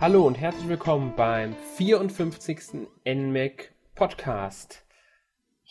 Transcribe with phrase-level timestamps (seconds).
[0.00, 2.86] Hallo und herzlich willkommen beim 54.
[3.04, 4.86] NMAC Podcast.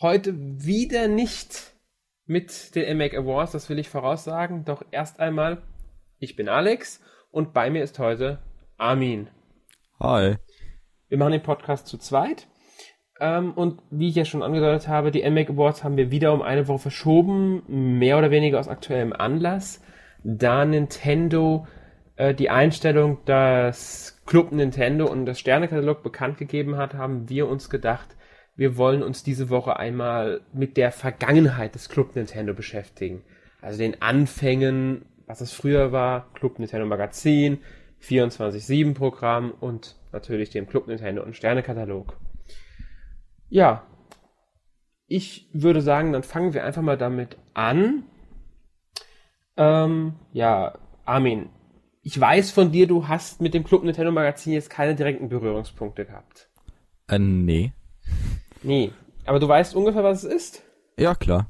[0.02, 1.72] Heute wieder nicht
[2.26, 4.66] mit den NMAC Awards, das will ich voraussagen.
[4.66, 5.62] Doch erst einmal,
[6.18, 7.00] ich bin Alex
[7.30, 8.38] und bei mir ist heute
[8.76, 9.30] Armin.
[9.98, 10.36] Hi.
[11.08, 12.48] Wir machen den Podcast zu zweit.
[13.20, 16.42] Ähm, und wie ich ja schon angedeutet habe, die NMAC Awards haben wir wieder um
[16.42, 17.62] eine Woche verschoben,
[17.98, 19.82] mehr oder weniger aus aktuellem Anlass,
[20.22, 21.66] da Nintendo
[22.18, 27.70] äh, die Einstellung, dass Club Nintendo und das Sternekatalog bekannt gegeben hat, haben wir uns
[27.70, 28.16] gedacht,
[28.56, 33.22] wir wollen uns diese Woche einmal mit der Vergangenheit des Club Nintendo beschäftigen.
[33.62, 37.58] Also den Anfängen, was es früher war, Club Nintendo Magazin,
[38.02, 42.16] 24-7 Programm und natürlich dem Club Nintendo und Sternekatalog.
[43.48, 43.86] Ja,
[45.06, 48.04] ich würde sagen, dann fangen wir einfach mal damit an.
[49.56, 51.50] Ähm, ja, Armin,
[52.08, 56.06] ich weiß von dir, du hast mit dem Club Nintendo Magazin jetzt keine direkten Berührungspunkte
[56.06, 56.48] gehabt.
[57.06, 57.74] Äh, nee.
[58.62, 58.92] Nee.
[59.26, 60.62] Aber du weißt ungefähr, was es ist?
[60.98, 61.48] Ja, klar.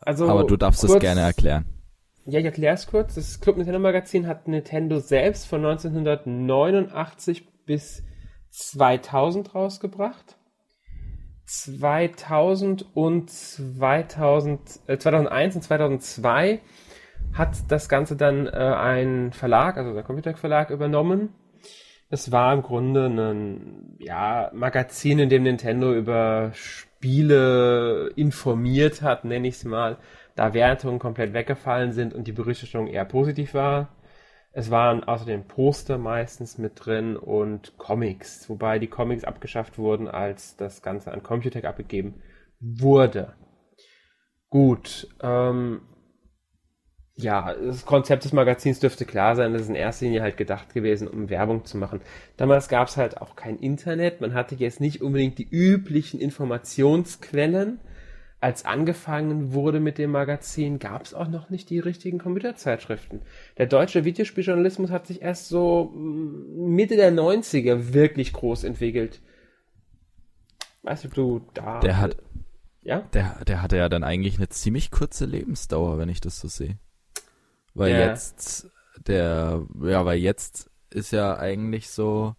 [0.00, 1.64] Also, Aber du darfst kurz, es gerne erklären.
[2.26, 3.14] Ja, ich erkläre es kurz.
[3.14, 8.02] Das Club Nintendo Magazin hat Nintendo selbst von 1989 bis
[8.50, 10.38] 2000 rausgebracht.
[11.46, 16.60] 2000 und 2000, äh, 2001 und 2002
[17.32, 21.30] hat das Ganze dann äh, ein Verlag, also der Computer Verlag übernommen.
[22.10, 29.48] Es war im Grunde ein ja, Magazin, in dem Nintendo über Spiele informiert hat, nenne
[29.48, 29.96] ich es mal,
[30.36, 33.96] da Wertungen komplett weggefallen sind und die Berichterstattung eher positiv war.
[34.52, 40.56] Es waren außerdem Poster meistens mit drin und Comics, wobei die Comics abgeschafft wurden, als
[40.56, 42.20] das Ganze an Computec abgegeben
[42.60, 43.32] wurde.
[44.50, 45.80] Gut, ähm,
[47.16, 50.72] ja, das Konzept des Magazins dürfte klar sein, das ist in erster Linie halt gedacht
[50.72, 52.00] gewesen, um Werbung zu machen.
[52.36, 57.80] Damals gab es halt auch kein Internet, man hatte jetzt nicht unbedingt die üblichen Informationsquellen.
[58.40, 63.22] Als angefangen wurde mit dem Magazin, gab es auch noch nicht die richtigen Computerzeitschriften.
[63.56, 69.20] Der deutsche Videospieljournalismus hat sich erst so mm, Mitte der 90er wirklich groß entwickelt.
[70.82, 71.78] Weißt du, du da.
[71.80, 72.16] Der hat,
[72.80, 73.02] ja?
[73.12, 76.78] der, der hatte ja dann eigentlich eine ziemlich kurze Lebensdauer, wenn ich das so sehe.
[77.74, 78.06] Weil Ja.
[78.08, 78.68] jetzt,
[79.06, 82.34] der, ja, weil jetzt ist ja eigentlich so,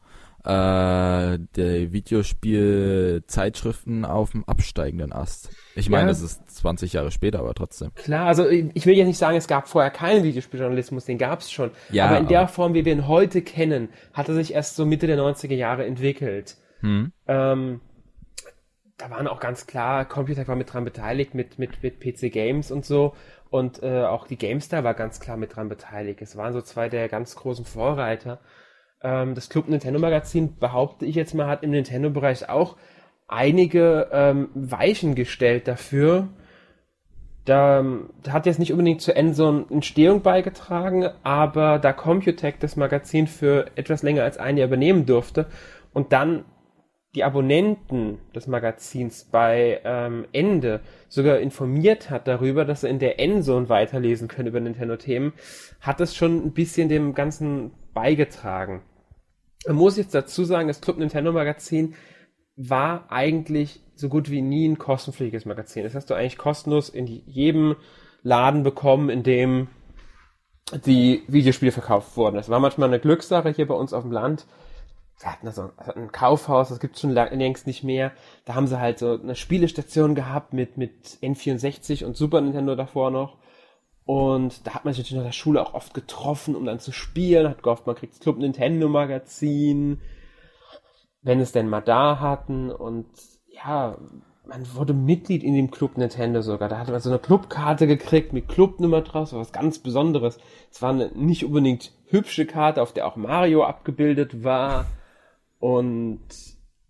[0.45, 5.49] äh, der Videospiel-Zeitschriften auf dem absteigenden Ast.
[5.75, 6.07] Ich meine, Ja.
[6.09, 7.91] das ist 20 Jahre später, aber trotzdem.
[7.95, 11.51] Klar, also ich will jetzt nicht sagen, es gab vorher keinen Videospieljournalismus, den gab es
[11.51, 11.71] schon.
[11.91, 14.75] Ja, aber in der aber- Form, wie wir ihn heute kennen, hat er sich erst
[14.75, 16.57] so Mitte der 90er Jahre entwickelt.
[16.81, 17.11] Hm?
[17.27, 17.81] Ähm,
[19.03, 22.71] da waren auch ganz klar, Computer war mit dran beteiligt, mit, mit, mit PC Games
[22.71, 23.13] und so.
[23.49, 26.21] Und äh, auch die GameStar war ganz klar mit dran beteiligt.
[26.21, 28.39] Es waren so zwei der ganz großen Vorreiter.
[29.01, 32.77] Ähm, das Club Nintendo Magazin, behaupte ich jetzt mal, hat im Nintendo-Bereich auch
[33.27, 36.29] einige ähm, Weichen gestellt dafür.
[37.43, 42.77] Da, ähm, da hat jetzt nicht unbedingt zur Endzone Entstehung beigetragen, aber da Computec das
[42.77, 45.47] Magazin für etwas länger als ein Jahr übernehmen durfte
[45.91, 46.45] und dann
[47.15, 53.19] die Abonnenten des Magazins bei ähm, Ende sogar informiert hat darüber, dass sie in der
[53.19, 55.33] Endzone weiterlesen können über Nintendo-Themen,
[55.79, 58.81] hat es schon ein bisschen dem Ganzen beigetragen.
[59.67, 61.93] Man muss jetzt dazu sagen, das Club Nintendo Magazin
[62.55, 65.83] war eigentlich so gut wie nie ein kostenpflichtiges Magazin.
[65.83, 67.75] Das hast du eigentlich kostenlos in jedem
[68.23, 69.67] Laden bekommen, in dem
[70.85, 72.35] die Videospiele verkauft wurden.
[72.35, 74.47] Das war manchmal eine Glückssache hier bei uns auf dem Land.
[75.19, 78.11] Wir hatten also ein Kaufhaus, das gibt schon lang- längst nicht mehr.
[78.45, 83.09] Da haben sie halt so eine Spielestation gehabt mit, mit N64 und Super Nintendo davor
[83.11, 83.37] noch.
[84.05, 86.91] Und da hat man sich natürlich nach der Schule auch oft getroffen, um dann zu
[86.91, 87.47] spielen.
[87.47, 90.01] Hat gehofft, man kriegt das Club Nintendo Magazin,
[91.21, 92.69] wenn es denn mal da hatten.
[92.69, 93.07] Und
[93.47, 93.97] ja,
[94.45, 96.67] man wurde Mitglied in dem Club Nintendo sogar.
[96.67, 100.37] Da hatte man so eine Clubkarte gekriegt mit Clubnummer drauf, so was ganz Besonderes.
[100.69, 104.85] Es war eine nicht unbedingt hübsche Karte, auf der auch Mario abgebildet war.
[105.63, 106.19] Und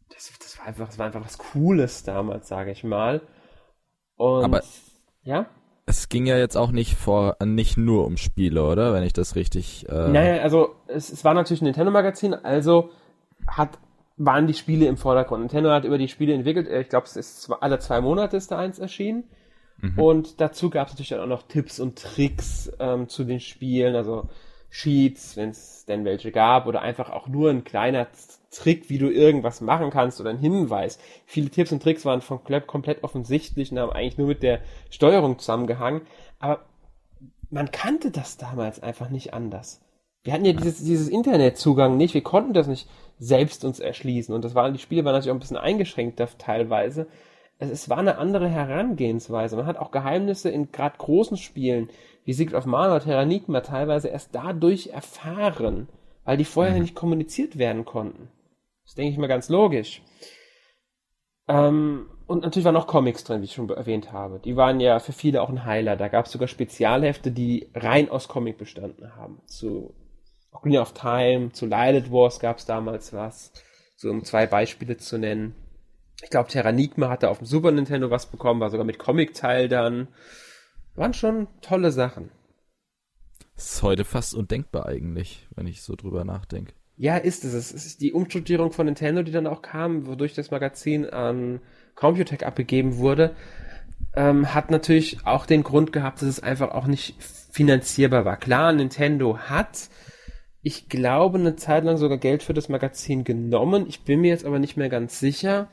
[0.10, 3.22] das, das war einfach, das war einfach was Cooles damals, sage ich mal.
[4.16, 4.64] Und Aber-
[5.22, 5.46] ja?
[5.86, 8.92] Es ging ja jetzt auch nicht vor, nicht nur um Spiele, oder?
[8.92, 12.90] Wenn ich das richtig, äh, Naja, also es, es war natürlich ein Nintendo-Magazin, also
[13.46, 13.78] hat,
[14.18, 15.42] waren die Spiele im Vordergrund.
[15.42, 18.38] Nintendo hat über die Spiele entwickelt, äh, ich glaube, es ist zwei, alle zwei Monate
[18.38, 19.26] ist da eins erschienen.
[19.98, 23.96] Und dazu gab es natürlich dann auch noch Tipps und Tricks ähm, zu den Spielen,
[23.96, 24.30] also
[24.76, 28.08] Sheets, wenn es denn welche gab, oder einfach auch nur ein kleiner
[28.50, 30.98] Trick, wie du irgendwas machen kannst oder ein Hinweis.
[31.28, 34.62] Viele Tipps und Tricks waren von komplett, komplett offensichtlich und haben eigentlich nur mit der
[34.90, 36.02] Steuerung zusammengehangen.
[36.40, 36.66] Aber
[37.52, 39.80] man kannte das damals einfach nicht anders.
[40.24, 44.34] Wir hatten ja dieses, dieses Internetzugang nicht, wir konnten das nicht selbst uns erschließen.
[44.34, 47.06] Und das waren, die Spiele waren natürlich auch ein bisschen eingeschränkt teilweise.
[47.60, 49.56] Es, es war eine andere Herangehensweise.
[49.56, 51.90] Man hat auch Geheimnisse in gerade großen Spielen,
[52.26, 55.90] wie Secret of Mana oder Terranigma, teilweise erst dadurch erfahren,
[56.26, 56.82] weil die vorher mhm.
[56.82, 58.30] nicht kommuniziert werden konnten.
[58.86, 60.02] Das denke ich mal ganz logisch.
[61.48, 64.40] Ähm, und natürlich waren auch Comics drin, wie ich schon erwähnt habe.
[64.40, 65.96] Die waren ja für viele auch ein Heiler.
[65.96, 69.42] Da gab es sogar Spezialhefte, die rein aus Comic bestanden haben.
[69.46, 69.94] Zu
[70.52, 73.52] Ocarina of Time, zu Lilith Wars gab es damals was.
[73.98, 75.56] So um zwei Beispiele zu nennen.
[76.22, 80.08] Ich glaube, Terranigma hatte auf dem Super Nintendo was bekommen, war sogar mit Comic-Teil dann.
[80.96, 82.30] Waren schon tolle Sachen.
[83.56, 86.74] Das ist heute fast undenkbar eigentlich, wenn ich so drüber nachdenke.
[86.96, 87.54] Ja, ist es.
[87.54, 91.60] Es ist die Umstrukturierung von Nintendo, die dann auch kam, wodurch das Magazin an
[91.96, 93.36] Computech abgegeben wurde,
[94.16, 97.16] ähm, hat natürlich auch den Grund gehabt, dass es einfach auch nicht
[97.52, 98.38] finanzierbar war.
[98.38, 99.90] Klar, Nintendo hat,
[100.62, 103.86] ich glaube, eine Zeit lang sogar Geld für das Magazin genommen.
[103.88, 105.70] Ich bin mir jetzt aber nicht mehr ganz sicher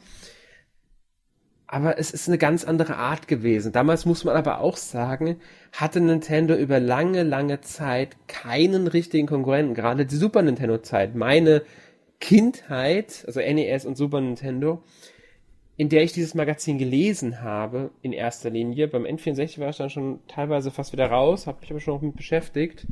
[1.72, 3.70] aber es ist eine ganz andere Art gewesen.
[3.70, 5.36] Damals muss man aber auch sagen,
[5.70, 9.74] hatte Nintendo über lange, lange Zeit keinen richtigen Konkurrenten.
[9.74, 11.62] Gerade die Super Nintendo Zeit, meine
[12.18, 14.82] Kindheit, also NES und Super Nintendo,
[15.76, 18.88] in der ich dieses Magazin gelesen habe, in erster Linie.
[18.88, 22.02] Beim N64 war ich dann schon teilweise fast wieder raus, habe mich aber schon noch
[22.02, 22.88] mit beschäftigt.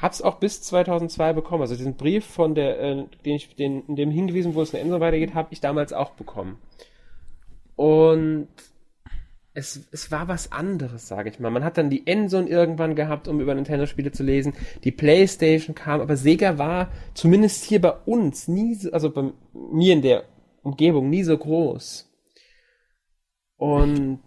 [0.00, 1.62] Hab's auch bis 2002 bekommen.
[1.62, 4.84] Also diesen Brief von der, äh, den ich, den, in dem hingewiesen wurde, es eine
[4.84, 6.60] Enso weitergeht, habe ich damals auch bekommen.
[7.76, 8.48] Und
[9.56, 11.50] es, es war was anderes, sage ich mal.
[11.50, 14.52] Man hat dann die Endzone irgendwann gehabt, um über Nintendo-Spiele zu lesen.
[14.84, 19.94] Die Playstation kam, aber Sega war zumindest hier bei uns nie so, also bei mir
[19.94, 20.24] in der
[20.62, 22.12] Umgebung nie so groß.
[23.56, 24.20] Und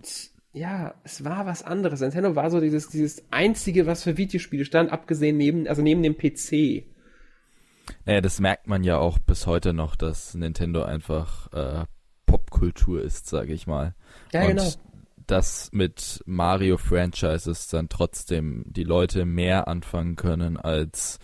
[0.51, 2.01] ja, es war was anderes.
[2.01, 6.17] Nintendo war so dieses, dieses einzige, was für Videospiele stand, abgesehen neben, also neben dem
[6.17, 6.85] PC.
[8.05, 11.85] Naja, das merkt man ja auch bis heute noch, dass Nintendo einfach äh,
[12.29, 13.95] Popkultur ist, sage ich mal.
[14.33, 14.69] Ja, und genau.
[15.27, 21.19] dass mit Mario-Franchises dann trotzdem die Leute mehr anfangen können als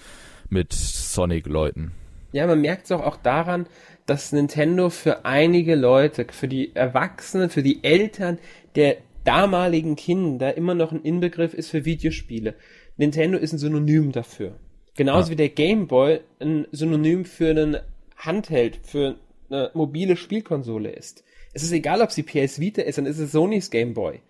[0.50, 1.92] mit Sonic-Leuten.
[2.31, 3.68] Ja, man merkt es auch, auch daran,
[4.06, 8.40] dass Nintendo für einige Leute, für die Erwachsenen, für die Eltern
[8.75, 12.56] der damaligen Kinder immer noch ein Inbegriff ist für Videospiele.
[12.98, 14.56] Nintendo ist ein Synonym dafür.
[14.96, 15.31] Genauso ja.
[15.31, 17.78] wie der Game Boy ein Synonym für einen
[18.18, 19.16] Handheld, für
[19.50, 21.24] eine mobile Spielkonsole ist.
[21.53, 24.21] Es ist egal, ob sie PS Vita ist, dann ist es Sonys Game Boy.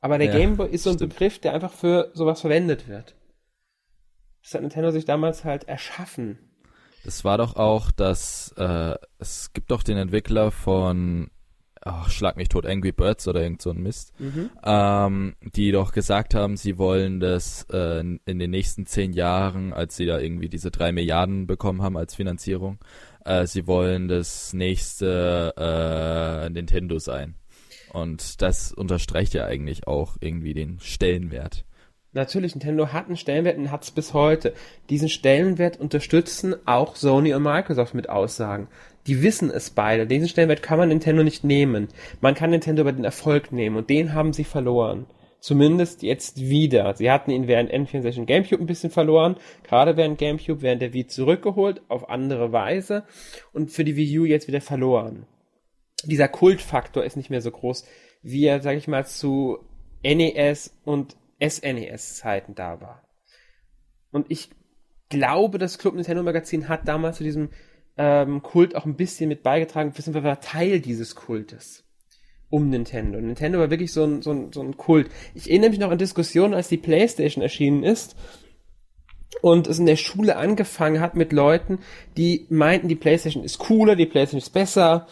[0.00, 1.14] Aber der ja, Game Boy ist so ein stimmt.
[1.14, 3.16] Begriff, der einfach für sowas verwendet wird.
[4.42, 6.38] Das hat Nintendo sich damals halt erschaffen.
[7.04, 11.30] Das war doch auch, dass äh, es gibt doch den Entwickler von
[11.82, 14.50] ach, schlag mich tot, Angry Birds oder irgend so ein Mist, mhm.
[14.64, 19.96] ähm, die doch gesagt haben, sie wollen das äh, in den nächsten zehn Jahren, als
[19.96, 22.78] sie da irgendwie diese drei Milliarden bekommen haben als Finanzierung,
[23.28, 27.34] äh, sie wollen das nächste äh, Nintendo sein.
[27.92, 31.64] Und das unterstreicht ja eigentlich auch irgendwie den Stellenwert.
[32.12, 34.54] Natürlich, Nintendo hat einen Stellenwert und hat es bis heute.
[34.88, 38.68] Diesen Stellenwert unterstützen auch Sony und Microsoft mit Aussagen.
[39.06, 40.06] Die wissen es beide.
[40.06, 41.88] Diesen Stellenwert kann man Nintendo nicht nehmen.
[42.20, 45.06] Man kann Nintendo über den Erfolg nehmen und den haben sie verloren.
[45.40, 46.94] Zumindest jetzt wieder.
[46.94, 50.92] Sie hatten ihn während N64 und GameCube ein bisschen verloren, gerade während GameCube, während der
[50.92, 53.04] Wii zurückgeholt, auf andere Weise
[53.52, 55.26] und für die Wii U jetzt wieder verloren.
[56.04, 57.86] Dieser Kultfaktor ist nicht mehr so groß,
[58.22, 59.58] wie er, sag ich mal, zu
[60.02, 63.02] NES und SNES-Zeiten da war.
[64.10, 64.50] Und ich
[65.08, 67.50] glaube, das Club Nintendo Magazin hat damals zu diesem
[67.96, 71.87] ähm, Kult auch ein bisschen mit beigetragen, wir, war Teil dieses Kultes
[72.50, 73.20] um Nintendo.
[73.20, 75.08] Nintendo war wirklich so ein, so ein, so ein Kult.
[75.34, 78.16] Ich erinnere mich noch an Diskussionen, als die PlayStation erschienen ist
[79.42, 81.80] und es in der Schule angefangen hat mit Leuten,
[82.16, 85.06] die meinten, die PlayStation ist cooler, die PlayStation ist besser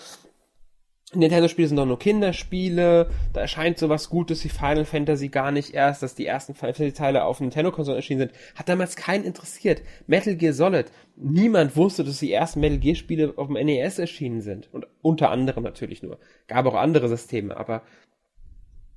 [1.15, 6.03] Nintendo-Spiele sind doch nur Kinderspiele, da erscheint sowas Gutes wie Final Fantasy gar nicht erst,
[6.03, 8.33] dass die ersten Final Fantasy-Teile auf Nintendo-Konsolen erschienen sind.
[8.57, 9.83] Hat damals keinen interessiert.
[10.09, 14.69] Metal Gear Solid, niemand wusste, dass die ersten Metal Gear-Spiele auf dem NES erschienen sind.
[14.75, 16.19] Und unter anderem natürlich nur.
[16.49, 17.83] Gab auch andere Systeme, aber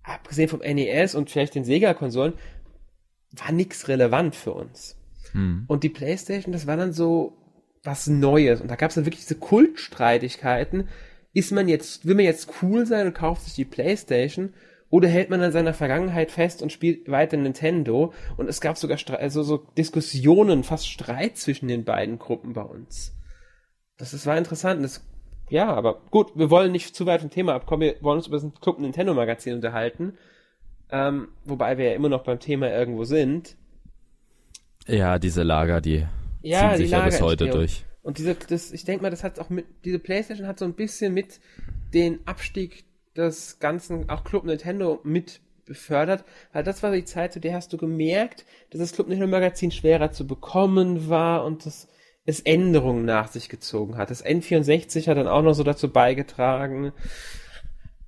[0.01, 2.33] abgesehen vom NES und vielleicht den Sega-Konsolen,
[3.31, 4.97] war nichts relevant für uns.
[5.33, 5.65] Hm.
[5.67, 7.37] Und die Playstation, das war dann so
[7.83, 8.61] was Neues.
[8.61, 10.89] Und da gab es dann wirklich diese Kultstreitigkeiten,
[11.33, 14.53] ist man jetzt, will man jetzt cool sein und kauft sich die Playstation
[14.89, 18.13] oder hält man an seiner Vergangenheit fest und spielt weiter Nintendo?
[18.38, 23.15] Und es gab sogar also so Diskussionen, fast Streit zwischen den beiden Gruppen bei uns.
[23.98, 24.83] Das, das war interessant.
[24.83, 25.05] Das,
[25.50, 27.81] ja, aber gut, wir wollen nicht zu weit vom Thema abkommen.
[27.81, 30.17] Wir wollen uns über das Club Nintendo Magazin unterhalten.
[30.91, 33.55] Ähm, wobei wir ja immer noch beim Thema irgendwo sind.
[34.88, 36.07] Ja, diese Lager, die
[36.41, 37.86] ja, ziehen sich ja bis heute durch.
[38.01, 40.73] Und diese, das, ich denke mal, das hat auch mit, diese Playstation hat so ein
[40.73, 41.39] bisschen mit
[41.93, 47.39] den Abstieg des ganzen, auch Club Nintendo mit befördert, weil das war die Zeit, zu
[47.39, 51.87] der hast du gemerkt, dass das Club Nintendo Magazin schwerer zu bekommen war und das
[52.29, 54.09] es Änderungen nach sich gezogen hat.
[54.11, 56.93] Das N64 hat dann auch noch so dazu beigetragen.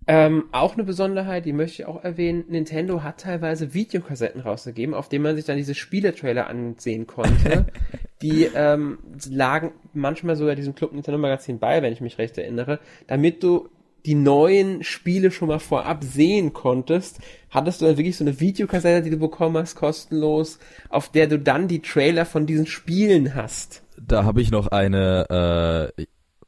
[0.08, 5.10] Ähm, auch eine Besonderheit, die möchte ich auch erwähnen, Nintendo hat teilweise Videokassetten rausgegeben, auf
[5.10, 7.68] denen man sich dann diese Spieletrailer ansehen konnte.
[8.22, 9.00] die ähm,
[9.30, 13.70] lagen manchmal sogar diesem Club Nintendo Magazin bei, wenn ich mich recht erinnere, damit du
[14.06, 19.04] die neuen Spiele schon mal vorab sehen konntest, hattest du dann wirklich so eine Videokassette,
[19.04, 20.60] die du bekommen hast, kostenlos,
[20.90, 23.84] auf der du dann die Trailer von diesen Spielen hast.
[24.00, 26.06] Da habe ich noch eine äh,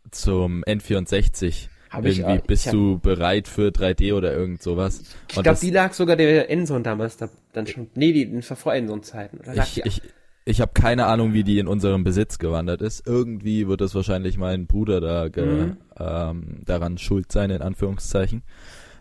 [0.09, 5.03] zum N64 hab Irgendwie ich, bist ich hab, du bereit für 3D oder irgend sowas.
[5.29, 7.87] Ich glaube, die lag sogar der Endzone damals da, dann schon.
[7.93, 9.41] Nee, die in vor Endzone-Zeiten.
[9.53, 10.01] Ich, ich,
[10.45, 13.07] ich habe keine Ahnung, wie die in unserem Besitz gewandert ist.
[13.07, 15.77] Irgendwie wird es wahrscheinlich mein Bruder da mhm.
[15.97, 18.43] ähm, daran schuld sein, in Anführungszeichen.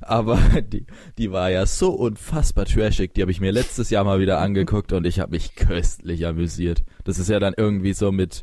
[0.00, 0.38] Aber
[0.72, 0.86] die,
[1.18, 3.14] die war ja so unfassbar trashig.
[3.14, 6.84] Die habe ich mir letztes Jahr mal wieder angeguckt und ich habe mich köstlich amüsiert.
[7.04, 8.42] Das ist ja dann irgendwie so mit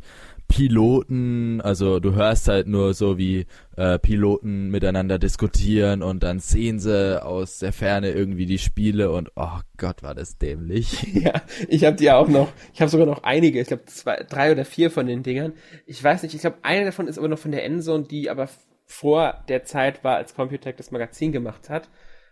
[0.50, 3.46] Piloten, also du hörst halt nur so, wie
[3.78, 9.32] äh, Piloten miteinander diskutieren und dann sehen sie aus der Ferne irgendwie die Spiele und
[9.36, 11.08] oh Gott, war das dämlich.
[11.20, 14.52] Ja, ich habe die auch noch, ich habe sogar noch einige, ich glaube zwei, drei
[14.52, 15.54] oder vier von den Dingern.
[15.86, 18.50] Ich weiß nicht, ich glaube eine davon ist aber noch von der Endzone, die aber
[18.86, 21.90] vor der Zeit war, als Computec das Magazin gemacht hat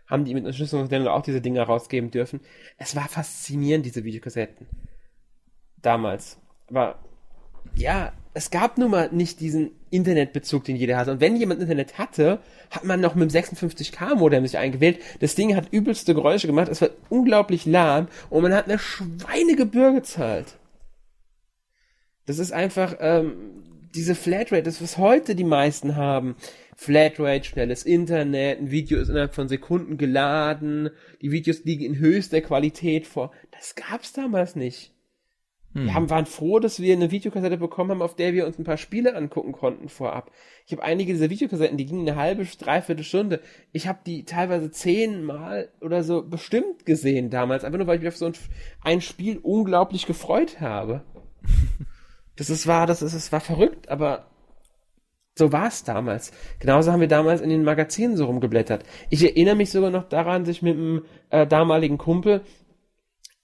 [0.07, 2.39] haben die mit Unterstützungsländern auch diese Dinger rausgeben dürfen.
[2.77, 4.67] Es war faszinierend, diese Videokassetten.
[5.81, 6.39] Damals.
[6.69, 6.97] Aber
[7.77, 11.11] ja, es gab nun mal nicht diesen Internetbezug, den jeder hatte.
[11.11, 14.99] Und wenn jemand Internet hatte, hat man noch mit dem 56K-Modem sich eingewählt.
[15.21, 19.93] Das Ding hat übelste Geräusche gemacht, es war unglaublich lahm und man hat eine Schweinegebühr
[19.93, 20.57] gezahlt.
[22.25, 23.33] Das ist einfach ähm,
[23.95, 26.35] diese Flatrate, das was heute die meisten haben.
[26.75, 30.91] Flatrate, schnelles Internet, ein Video ist innerhalb von Sekunden geladen,
[31.21, 33.31] die Videos liegen in höchster Qualität vor.
[33.49, 34.93] Das gab's damals nicht.
[35.73, 35.85] Hm.
[35.85, 38.63] Wir haben, waren froh, dass wir eine Videokassette bekommen haben, auf der wir uns ein
[38.63, 40.31] paar Spiele angucken konnten vorab.
[40.65, 43.41] Ich habe einige dieser Videokassetten, die gingen eine halbe, dreiviertel Stunde.
[43.71, 48.09] Ich habe die teilweise zehnmal oder so bestimmt gesehen damals, einfach nur weil ich mich
[48.09, 48.33] auf so ein,
[48.81, 51.03] ein Spiel unglaublich gefreut habe.
[52.35, 54.27] das ist war, das ist, es war verrückt, aber
[55.37, 56.31] so war es damals.
[56.59, 58.83] Genauso haben wir damals in den Magazinen so rumgeblättert.
[59.09, 62.41] Ich erinnere mich sogar noch daran, sich mit einem äh, damaligen Kumpel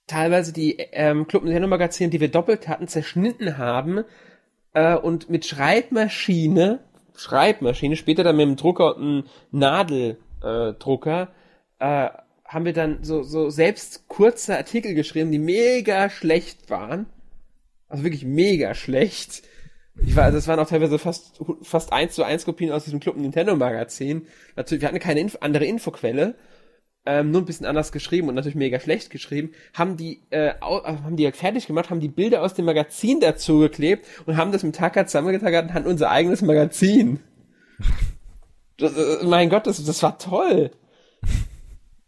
[0.06, 4.04] teilweise die ähm, Club Nintendo Magazine, die wir doppelt hatten, zerschnitten haben
[4.72, 6.80] äh, und mit Schreibmaschine,
[7.16, 11.28] Schreibmaschine, später dann mit dem Drucker und einem Nadeldrucker,
[11.78, 12.08] äh,
[12.44, 17.06] haben wir dann so, so selbst kurze Artikel geschrieben, die mega schlecht waren.
[17.88, 19.42] Also wirklich mega schlecht.
[20.04, 23.16] Ich war, das waren auch teilweise fast, fast eins zu eins Kopien aus diesem Club
[23.16, 24.26] Nintendo Magazin.
[24.56, 26.34] Natürlich, wir hatten keine Inf andere Infoquelle
[27.06, 31.16] ähm, nur ein bisschen anders geschrieben und natürlich mega schlecht geschrieben, haben die, äh, haben
[31.16, 34.62] die halt fertig gemacht, haben die Bilder aus dem Magazin dazu geklebt und haben das
[34.62, 37.20] mit Tacker zusammengetackert und hatten unser eigenes Magazin.
[38.76, 40.72] Das, äh, mein Gott, das, das war toll.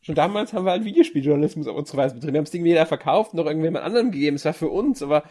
[0.00, 2.32] Schon damals haben wir halt Videospieljournalismus auf unsere Weise betrieben.
[2.32, 4.34] Wir haben es irgendwie jeder verkauft, noch irgendjemand anderem gegeben.
[4.34, 5.22] Es war für uns, aber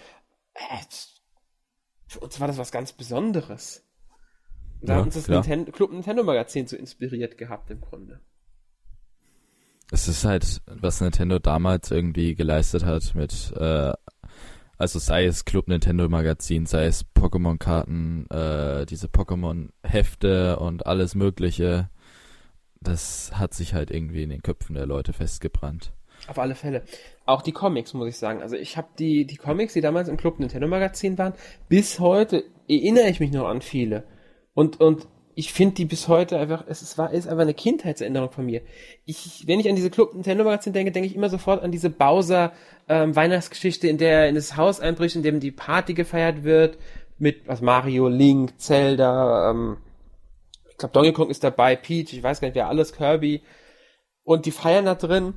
[0.53, 0.77] äh,
[2.07, 3.83] für uns war das was ganz Besonderes.
[4.81, 8.21] da ja, hat uns das Nintendo, Club Nintendo Magazin so inspiriert gehabt im Grunde
[9.91, 13.93] es ist halt, was Nintendo damals irgendwie geleistet hat mit, äh,
[14.77, 21.89] also sei es Club Nintendo Magazin, sei es Pokémon-Karten, äh, diese Pokémon-Hefte und alles Mögliche,
[22.81, 25.93] das hat sich halt irgendwie in den Köpfen der Leute festgebrannt.
[26.27, 26.83] Auf alle Fälle.
[27.25, 28.41] Auch die Comics, muss ich sagen.
[28.41, 31.33] Also ich habe die, die Comics, die damals im Club Nintendo Magazin waren,
[31.69, 34.03] bis heute erinnere ich mich noch an viele.
[34.53, 38.31] Und, und ich finde die bis heute einfach, es ist, war, ist einfach eine Kindheitserinnerung
[38.31, 38.61] von mir.
[39.05, 41.89] Ich, wenn ich an diese Club Nintendo Magazin denke, denke ich immer sofort an diese
[41.89, 42.53] Bowser
[42.87, 46.77] ähm, Weihnachtsgeschichte, in der er in das Haus einbricht, in dem die Party gefeiert wird,
[47.17, 49.77] mit was Mario, Link, Zelda, ähm,
[50.69, 53.43] ich glaube Donkey Kong ist dabei, Peach, ich weiß gar nicht wer alles, Kirby.
[54.23, 55.35] Und die feiern da drin.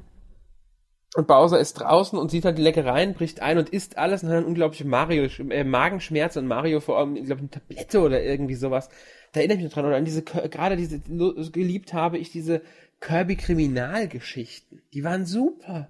[1.16, 4.28] Und Bowser ist draußen und sieht halt die Leckereien, bricht ein und isst alles und
[4.28, 8.22] hat dann unglaubliche Mario, äh, Magenschmerzen und Mario vor allem, ich glaube, eine Tablette oder
[8.22, 8.90] irgendwie sowas
[9.38, 10.98] da erinnere ich mich dran, oder an diese, gerade diese,
[11.52, 12.60] geliebt habe ich diese
[13.00, 14.82] Kirby-Kriminalgeschichten.
[14.92, 15.88] Die waren super.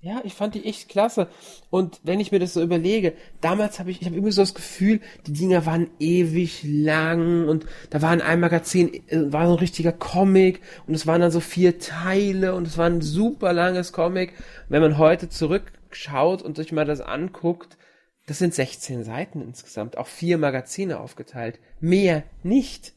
[0.00, 1.28] Ja, ich fand die echt klasse.
[1.70, 4.52] Und wenn ich mir das so überlege, damals habe ich, ich habe irgendwie so das
[4.52, 9.52] Gefühl, die Dinger waren ewig lang und da war in einem Magazin, äh, war so
[9.52, 13.52] ein richtiger Comic und es waren dann so vier Teile und es war ein super
[13.52, 14.34] langes Comic.
[14.68, 17.78] wenn man heute zurückschaut und sich mal das anguckt,
[18.26, 21.58] Das sind 16 Seiten insgesamt, auch vier Magazine aufgeteilt.
[21.80, 22.94] Mehr nicht.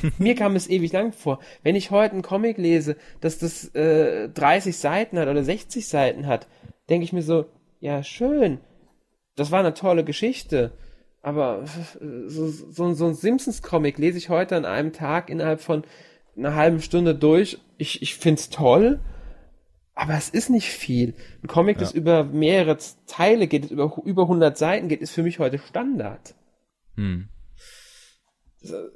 [0.18, 1.40] Mir kam es ewig lang vor.
[1.62, 6.26] Wenn ich heute einen Comic lese, dass das äh, 30 Seiten hat oder 60 Seiten
[6.26, 6.46] hat,
[6.88, 7.46] denke ich mir so,
[7.80, 8.60] ja schön,
[9.34, 10.72] das war eine tolle Geschichte.
[11.22, 11.64] Aber
[12.26, 15.84] so, so, so ein Simpsons-Comic lese ich heute an einem Tag innerhalb von
[16.36, 17.58] einer halben Stunde durch.
[17.78, 19.00] Ich, ich find's toll,
[19.94, 21.14] aber es ist nicht viel.
[21.42, 21.80] Ein Comic, ja.
[21.80, 25.58] das über mehrere Teile geht, das über, über 100 Seiten geht, ist für mich heute
[25.58, 26.34] Standard.
[26.96, 27.28] Hm.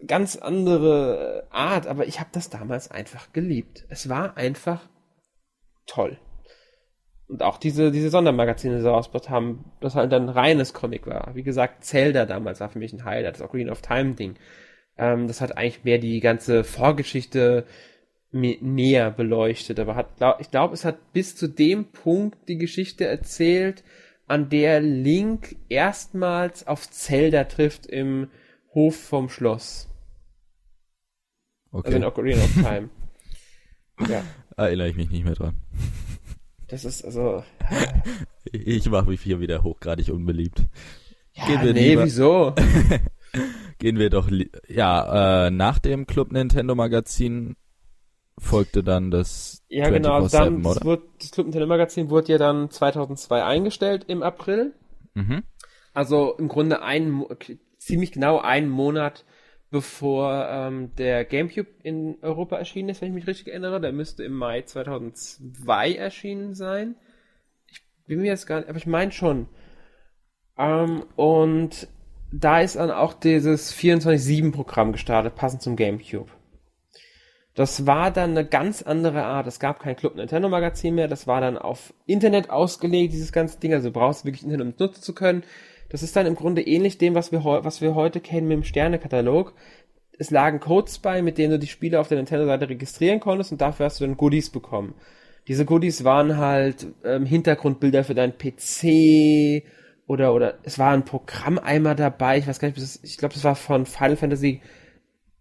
[0.07, 3.85] Ganz andere Art, aber ich habe das damals einfach geliebt.
[3.89, 4.89] Es war einfach
[5.87, 6.19] toll.
[7.29, 11.35] Und auch diese, diese Sondermagazine, die sie ausgebracht haben, das halt ein reines Comic war.
[11.35, 14.37] Wie gesagt, Zelda damals war für mich ein Highlight, das Green of Time Ding.
[14.97, 17.67] Ähm, das hat eigentlich mehr die ganze Vorgeschichte
[18.37, 23.07] näher beleuchtet, aber hat, glaub, ich glaube, es hat bis zu dem Punkt die Geschichte
[23.07, 23.85] erzählt,
[24.27, 28.29] an der Link erstmals auf Zelda trifft im
[28.75, 29.89] Hof vom Schloss.
[31.71, 31.87] Okay.
[31.87, 32.91] Also in Ocarina of Time.
[34.09, 34.23] ja.
[34.57, 35.55] Erinnere ich mich nicht mehr dran.
[36.69, 37.45] Das ist also.
[38.53, 40.63] ich mache mich hier wieder hochgradig unbeliebt.
[41.35, 42.55] Ja, Gehen wir nee, lieber, wieso?
[43.79, 44.31] Gehen wir doch,
[44.69, 47.57] ja, äh, nach dem Club Nintendo Magazin
[48.39, 52.71] folgte dann das Ja, genau, dann das, wurde, das Club Nintendo Magazin wurde ja dann
[52.71, 54.75] 2002 eingestellt im April.
[55.15, 55.43] Mhm.
[55.95, 57.25] Also im Grunde ein,
[57.79, 59.25] ziemlich genau einen Monat
[59.71, 63.81] bevor ähm, der GameCube in Europa erschienen ist, wenn ich mich richtig erinnere.
[63.81, 66.97] Der müsste im Mai 2002 erschienen sein.
[67.67, 69.49] Ich bin mir jetzt gar nicht, aber ich meine schon.
[70.57, 71.89] Ähm, und
[72.33, 76.31] da ist dann auch dieses 24-7-Programm gestartet, passend zum GameCube.
[77.57, 79.47] Das war dann eine ganz andere Art.
[79.47, 81.09] Es gab kein Club Nintendo Magazin mehr.
[81.09, 83.73] Das war dann auf Internet ausgelegt, dieses ganze Ding.
[83.73, 85.43] Also du brauchst wirklich Internet, um es nutzen zu können.
[85.89, 88.65] Das ist dann im Grunde ähnlich dem, was wir, was wir heute kennen mit dem
[88.65, 89.55] Sternekatalog.
[90.19, 93.61] Es lagen Codes bei, mit denen du die Spiele auf der Nintendo-Seite registrieren konntest und
[93.63, 94.95] dafür hast du dann Goodies bekommen.
[95.49, 99.63] Diese Goodies waren halt ähm, Hintergrundbilder für deinen PC
[100.07, 102.37] oder oder es war ein Programmeimer dabei.
[102.37, 104.61] Ich weiß gar nicht, ich glaube, das war von Final Fantasy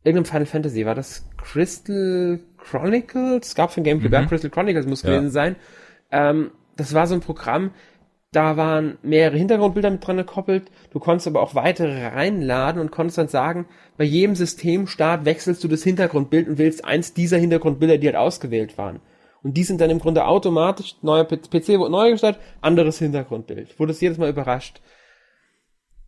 [0.06, 3.48] irgendeinem Final Fantasy, war das Crystal Chronicles?
[3.48, 4.28] Es gab von GameCube, mhm.
[4.28, 5.10] Crystal Chronicles muss ja.
[5.10, 5.56] gewesen sein.
[6.12, 7.72] Ähm, das war so ein Programm,
[8.36, 10.70] da waren mehrere Hintergrundbilder mit dran gekoppelt.
[10.91, 13.65] Du konntest aber auch weitere reinladen und konntest dann sagen,
[13.98, 18.78] bei jedem Systemstart wechselst du das Hintergrundbild und wählst eins dieser Hintergrundbilder, die halt ausgewählt
[18.78, 19.00] waren.
[19.41, 23.80] Und die sind dann im Grunde automatisch, neuer PC wurde neu gestartet, anderes Hintergrundbild.
[23.80, 24.82] Wurde es jedes Mal überrascht.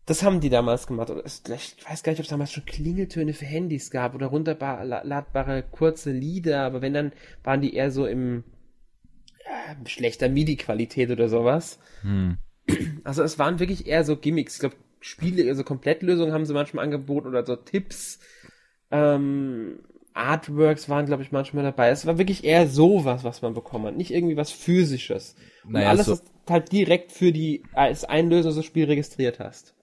[0.08, 1.10] Das haben die damals gemacht.
[1.10, 1.42] Oder ich
[1.88, 6.62] weiß gar nicht, ob es damals schon Klingeltöne für Handys gab oder runterladbare kurze Lieder,
[6.62, 7.12] aber wenn dann
[7.44, 8.46] waren die eher so im
[9.46, 11.78] ja, schlechter MIDI-Qualität oder sowas.
[12.02, 12.38] Hm.
[13.04, 14.56] Also es waren wirklich eher so Gimmicks.
[14.56, 18.20] Ich glaube, Spiele, also Komplettlösungen haben sie manchmal angeboten oder so Tipps.
[18.92, 19.80] Ähm,
[20.14, 21.90] Artworks waren, glaube ich, manchmal dabei.
[21.90, 23.98] Es war wirklich eher sowas, was man bekommen hat.
[23.98, 25.36] Nicht irgendwie was Physisches.
[25.66, 29.77] Und naja, alles, so was halt direkt für die als Einlöser so Spiel registriert hast.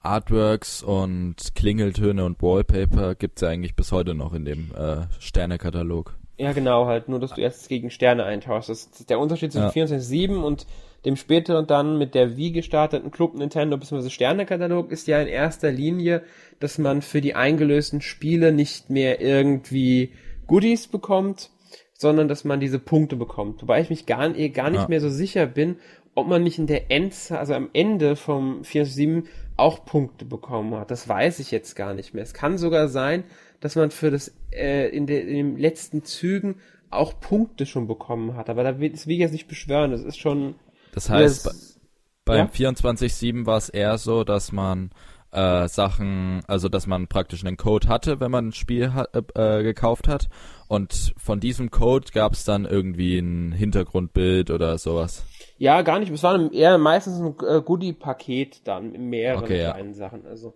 [0.00, 6.16] Artworks und Klingeltöne und Wallpaper gibt's ja eigentlich bis heute noch in dem äh, Sternekatalog.
[6.38, 8.70] Ja, genau, halt, nur dass du erst gegen Sterne eintauschst.
[8.70, 9.86] Das ist der Unterschied zwischen ja.
[9.86, 10.66] 24-7 und
[11.04, 14.08] dem späteren dann mit der Wii gestarteten Club Nintendo bzw.
[14.08, 16.22] Sternekatalog ist ja in erster Linie,
[16.60, 20.12] dass man für die eingelösten Spiele nicht mehr irgendwie
[20.46, 21.50] Goodies bekommt,
[21.92, 23.62] sondern dass man diese Punkte bekommt.
[23.62, 24.88] Wobei ich mich gar, gar nicht ja.
[24.88, 25.76] mehr so sicher bin,
[26.18, 29.24] ob man nicht in der Endzahl, also am Ende vom 24-7
[29.56, 30.90] auch Punkte bekommen hat.
[30.90, 32.22] Das weiß ich jetzt gar nicht mehr.
[32.22, 33.24] Es kann sogar sein,
[33.60, 36.56] dass man für das äh, in, de, in den letzten Zügen
[36.90, 38.48] auch Punkte schon bekommen hat.
[38.50, 39.90] Aber da will, das will ich jetzt nicht beschwören.
[39.90, 40.54] Das ist schon.
[40.92, 41.80] Das heißt, das,
[42.24, 42.70] beim ja?
[42.70, 44.90] 24-7 war es eher so, dass man
[45.32, 49.62] äh, Sachen, also dass man praktisch einen Code hatte, wenn man ein Spiel ha äh,
[49.62, 50.28] gekauft hat.
[50.68, 55.24] Und von diesem Code gab es dann irgendwie ein Hintergrundbild oder sowas.
[55.58, 56.10] Ja, gar nicht.
[56.10, 59.94] Es war eher meistens ein äh, Goodie-Paket dann mit mehreren okay, kleinen ja.
[59.94, 60.26] Sachen.
[60.26, 60.54] Also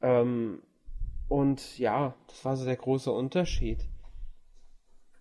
[0.00, 0.62] ähm,
[1.28, 3.84] und ja, das war so der große Unterschied.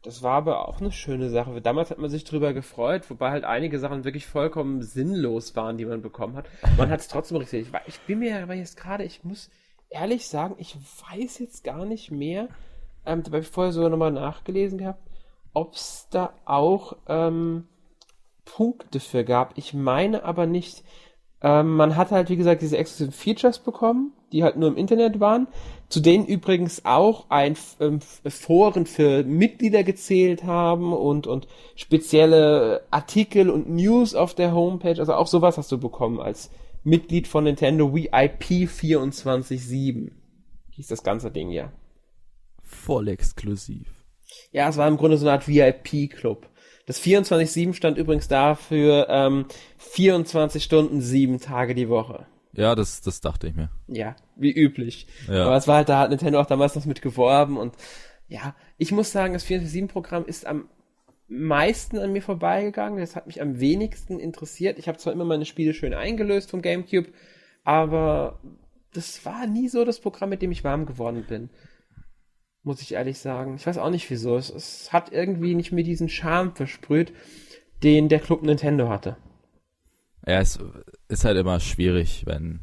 [0.03, 1.59] Das war aber auch eine schöne Sache.
[1.61, 5.85] Damals hat man sich drüber gefreut, wobei halt einige Sachen wirklich vollkommen sinnlos waren, die
[5.85, 6.45] man bekommen hat.
[6.77, 7.67] Man hat es trotzdem richtig.
[7.67, 9.49] Ich, ich bin mir aber jetzt gerade, ich muss
[9.89, 10.77] ehrlich sagen, ich
[11.09, 12.49] weiß jetzt gar nicht mehr,
[13.03, 15.01] ähm, da habe ich vorher sogar nochmal nachgelesen gehabt,
[15.53, 17.67] ob es da auch ähm,
[18.45, 19.57] Punkte für gab.
[19.57, 20.83] Ich meine aber nicht.
[21.41, 25.19] Ähm, man hat halt, wie gesagt, diese Exclusive Features bekommen, die halt nur im Internet
[25.19, 25.47] waren,
[25.89, 33.49] zu denen übrigens auch ein ähm, Foren für Mitglieder gezählt haben und, und spezielle Artikel
[33.49, 34.97] und News auf der Homepage.
[34.97, 36.49] Also auch sowas hast du bekommen als
[36.83, 40.11] Mitglied von Nintendo VIP 24-7.
[40.71, 41.71] Hieß das ganze Ding ja.
[42.61, 43.87] Voll exklusiv.
[44.51, 46.47] Ja, es war im Grunde so eine Art VIP-Club.
[46.85, 49.45] Das 24-7 stand übrigens dafür ähm,
[49.77, 52.27] 24 Stunden, sieben Tage die Woche.
[52.53, 53.69] Ja, das, das dachte ich mir.
[53.87, 55.07] Ja, wie üblich.
[55.27, 55.45] Ja.
[55.45, 57.75] Aber es war halt, da hat Nintendo auch damals noch mit geworben und
[58.27, 60.67] ja, ich muss sagen, das 24-7-Programm ist am
[61.27, 62.99] meisten an mir vorbeigegangen.
[62.99, 64.79] Das hat mich am wenigsten interessiert.
[64.79, 67.09] Ich habe zwar immer meine Spiele schön eingelöst vom GameCube,
[67.63, 68.39] aber
[68.93, 71.49] das war nie so das Programm, mit dem ich warm geworden bin.
[72.65, 73.55] Muss ich ehrlich sagen.
[73.55, 74.35] Ich weiß auch nicht wieso.
[74.35, 77.13] Es, es hat irgendwie nicht mehr diesen Charme versprüht,
[77.83, 79.15] den der Club Nintendo hatte.
[80.27, 80.59] Ja, es
[81.07, 82.59] ist halt immer schwierig, wenn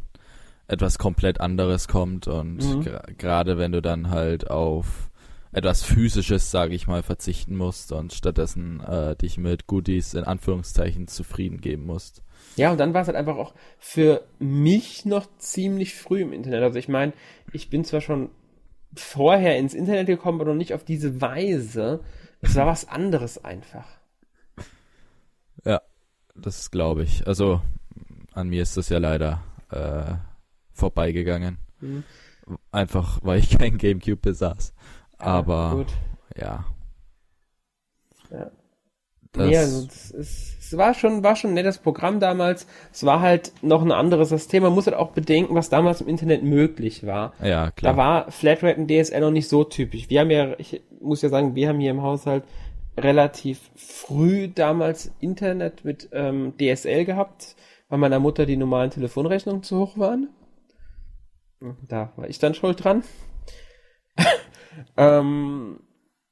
[0.67, 2.89] etwas komplett anderes kommt und Mhm.
[3.17, 5.11] gerade wenn du dann halt auf
[5.53, 11.09] etwas physisches, sage ich mal, verzichten musst und stattdessen äh, dich mit Goodies in Anführungszeichen
[11.09, 12.23] zufrieden geben musst.
[12.57, 16.63] Ja, und dann war es halt einfach auch für mich noch ziemlich früh im Internet.
[16.63, 17.13] Also ich meine,
[17.53, 18.31] ich bin zwar schon
[18.95, 22.01] vorher ins Internet gekommen, aber noch nicht auf diese Weise.
[22.41, 23.87] Es war was anderes einfach.
[25.65, 25.81] Ja,
[26.35, 27.27] das glaube ich.
[27.27, 27.61] Also
[28.33, 30.15] an mir ist das ja leider äh,
[30.73, 31.59] vorbeigegangen.
[31.81, 32.05] Mhm.
[32.73, 34.75] Einfach, weil ich kein Gamecube besaß.
[35.19, 35.93] Aber Gut.
[36.37, 36.65] ja.
[38.31, 38.51] Ja.
[39.33, 42.67] Das, Nee, also das ist, es war schon, war schon ein nettes Programm damals.
[42.93, 44.63] Es war halt noch ein anderes System.
[44.63, 47.35] Man muss halt auch bedenken, was damals im Internet möglich war.
[47.43, 47.93] ja, klar.
[47.93, 50.09] Da war Flatrate und DSL noch nicht so typisch.
[50.09, 52.45] Wir haben ja, ich muss ja sagen, wir haben hier im Haushalt
[52.97, 57.57] relativ früh damals Internet mit ähm, DSL gehabt,
[57.89, 60.29] weil meiner Mutter die normalen Telefonrechnungen zu hoch waren.
[61.89, 63.03] Da war ich dann schuld dran.
[64.97, 65.81] ähm,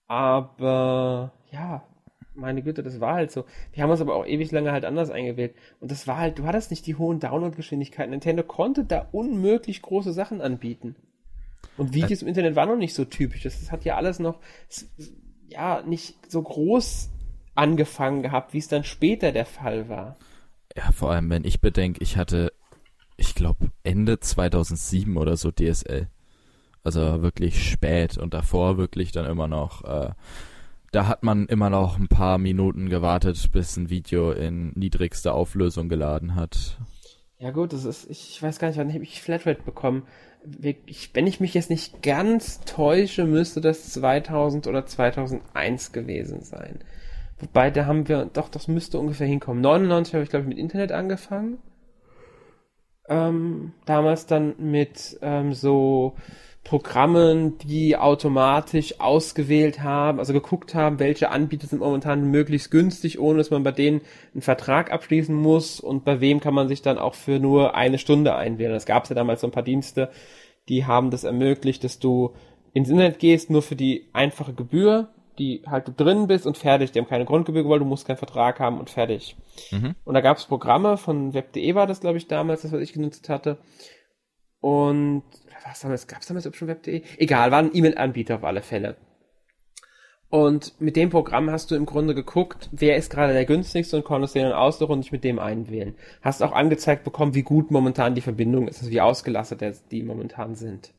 [0.07, 1.85] aber ja,
[2.41, 3.45] meine Güte, das war halt so.
[3.73, 5.55] Wir haben uns aber auch ewig lange halt anders eingewählt.
[5.79, 8.11] Und das war halt, du hattest nicht die hohen Downloadgeschwindigkeiten.
[8.11, 10.97] Nintendo konnte da unmöglich große Sachen anbieten.
[11.77, 13.43] Und Videos im Internet waren noch nicht so typisch.
[13.43, 14.39] Das, hat ja alles noch,
[15.49, 17.11] ja, nicht so groß
[17.55, 20.17] angefangen gehabt, wie es dann später der Fall war.
[20.77, 22.53] Ja, vor allem, wenn ich bedenke, ich hatte,
[23.17, 26.09] ich glaube, Ende 2007 oder so DSL.
[26.83, 30.11] Also wirklich spät und davor wirklich dann immer noch, äh,
[30.91, 35.89] da hat man immer noch ein paar Minuten gewartet, bis ein Video in niedrigster Auflösung
[35.89, 36.79] geladen hat.
[37.39, 40.07] Ja gut, das ist, ich weiß gar nicht, wann habe ich Flatrate bekommen.
[40.87, 46.81] Ich, wenn ich mich jetzt nicht ganz täusche, müsste das 2000 oder 2001 gewesen sein.
[47.39, 49.63] Wobei, da haben wir, doch, das müsste ungefähr hinkommen.
[49.63, 51.59] 99 habe ich, glaube ich, mit Internet angefangen.
[53.09, 56.17] Ähm, damals dann mit ähm, so
[56.65, 63.39] Programmen, die automatisch ausgewählt haben, also geguckt haben, welche Anbieter sind momentan möglichst günstig, ohne
[63.39, 64.03] dass man bei denen
[64.35, 67.99] einen Vertrag abschließen muss und bei wem kann man sich dann auch für nur eine
[67.99, 68.75] Stunde einwählen.
[68.75, 70.11] Es gab ja damals so ein paar Dienste,
[70.69, 72.35] die haben das ermöglicht, dass du
[72.73, 76.93] ins Internet gehst, nur für die einfache Gebühr, die halt du drin bist und fertig.
[76.93, 79.37] Die haben keine Grundgebühr gewollt, du musst keinen Vertrag haben und fertig.
[79.71, 79.95] Mhm.
[80.05, 82.93] Und da gab es Programme, von web.de war das, glaube ich, damals, das, was ich
[82.93, 83.59] genutzt hatte.
[84.61, 85.23] Und
[85.65, 87.03] was damals, gab es damals überhaupt schon web.de?
[87.19, 88.97] Egal, war ein E-Mail-Anbieter auf alle Fälle.
[90.29, 94.05] Und mit dem Programm hast du im Grunde geguckt, wer ist gerade der günstigste und
[94.05, 95.97] konntest den dann aussuchen und dich mit dem einwählen.
[96.23, 100.55] Hast auch angezeigt bekommen, wie gut momentan die Verbindung ist, also wie ausgelastet die momentan
[100.55, 100.93] sind.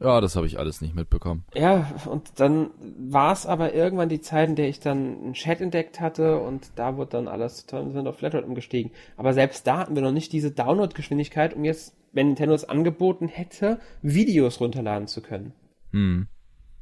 [0.00, 1.44] Ja, das habe ich alles nicht mitbekommen.
[1.54, 5.60] Ja, und dann war es aber irgendwann die Zeit, in der ich dann einen Chat
[5.60, 8.92] entdeckt hatte und da wurde dann alles total sind auf Flatrate umgestiegen.
[9.16, 13.28] Aber selbst da hatten wir noch nicht diese Download-Geschwindigkeit, um jetzt, wenn Nintendo es angeboten
[13.28, 15.52] hätte, Videos runterladen zu können.
[15.92, 16.26] Hm.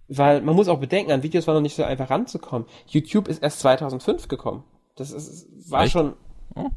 [0.09, 2.67] Weil man muss auch bedenken, an Videos war noch nicht so einfach ranzukommen.
[2.87, 4.65] YouTube ist erst 2005 gekommen.
[4.97, 5.93] Das ist, war Echt?
[5.93, 6.15] schon,
[6.55, 6.71] Oh.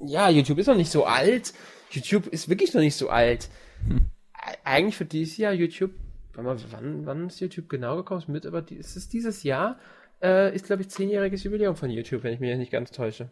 [0.00, 1.52] ja, YouTube ist noch nicht so alt.
[1.90, 3.48] YouTube ist wirklich noch nicht so alt.
[3.90, 5.92] E- Eigentlich für dieses Jahr YouTube,
[6.34, 8.20] warte mal, wann, wann ist YouTube genau gekommen?
[8.20, 9.78] Ist Mit, aber die, ist es dieses Jahr?
[10.22, 13.28] Äh, ist, glaube ich, zehnjähriges Jubiläum von YouTube, wenn ich mich nicht ganz täusche.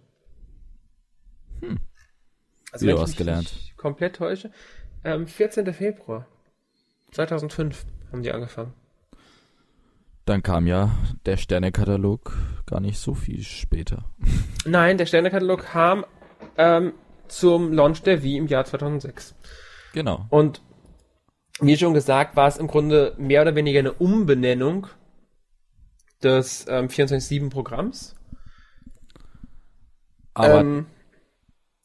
[2.73, 3.53] Also Wieder wenn ich mich gelernt.
[3.55, 4.51] nicht komplett täusche.
[5.05, 5.73] Ähm, 14.
[5.73, 6.27] Februar
[7.13, 8.73] 2005 haben die angefangen.
[10.25, 10.91] Dann kam ja
[11.27, 14.05] der Sternekatalog gar nicht so viel später.
[14.65, 16.07] Nein, der Sternekatalog kam
[16.57, 16.93] ähm,
[17.29, 19.35] zum Launch der Wii im Jahr 2006.
[19.93, 20.27] Genau.
[20.31, 20.63] Und
[21.61, 24.87] wie schon gesagt, war es im Grunde mehr oder weniger eine Umbenennung
[26.23, 28.15] des ähm, 24-7-Programms.
[30.35, 30.87] Aber ähm,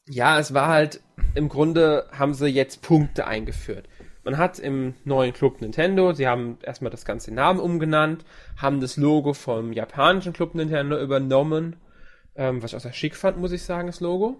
[0.08, 1.00] ja, es war halt,
[1.34, 3.88] im Grunde haben sie jetzt Punkte eingeführt.
[4.24, 8.24] Man hat im neuen Club Nintendo, sie haben erstmal das ganze Namen umgenannt,
[8.56, 11.76] haben das Logo vom japanischen Club Nintendo übernommen,
[12.36, 14.36] ähm, was ich auch sehr schick fand, muss ich sagen, das Logo.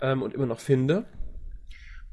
[0.00, 1.04] ähm, und immer noch finde.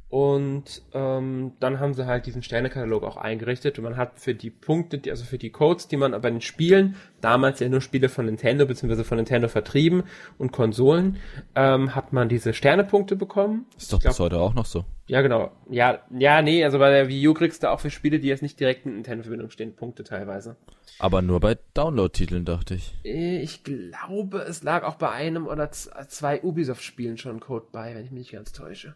[0.10, 4.50] Und ähm, dann haben sie halt diesen Sternekatalog auch eingerichtet und man hat für die
[4.50, 8.08] Punkte, die, also für die Codes, die man bei den Spielen, damals ja nur Spiele
[8.08, 9.04] von Nintendo bzw.
[9.04, 10.04] von Nintendo vertrieben
[10.38, 11.18] und Konsolen,
[11.56, 13.66] ähm, hat man diese Sternepunkte bekommen.
[13.78, 14.86] Ist doch glaub- bis heute auch noch so.
[15.08, 15.52] Ja, genau.
[15.70, 18.42] Ja, ja, nee, also bei der Wii U kriegst du auch für Spiele, die jetzt
[18.42, 20.56] nicht direkt mit Nintendo-Verbindung stehen, Punkte teilweise.
[21.00, 22.94] Aber nur bei Download-Titeln, dachte ich.
[23.04, 27.94] Äh, Ich glaube, es lag auch bei einem oder zwei Ubisoft-Spielen schon ein Code bei,
[27.94, 28.96] wenn ich mich nicht ganz täusche.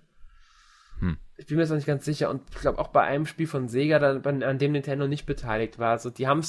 [1.02, 1.18] Hm.
[1.38, 3.48] Ich bin mir jetzt noch nicht ganz sicher und ich glaube auch bei einem Spiel
[3.48, 5.90] von Sega, da, bei- an dem Nintendo nicht beteiligt war.
[5.92, 6.42] Also die haben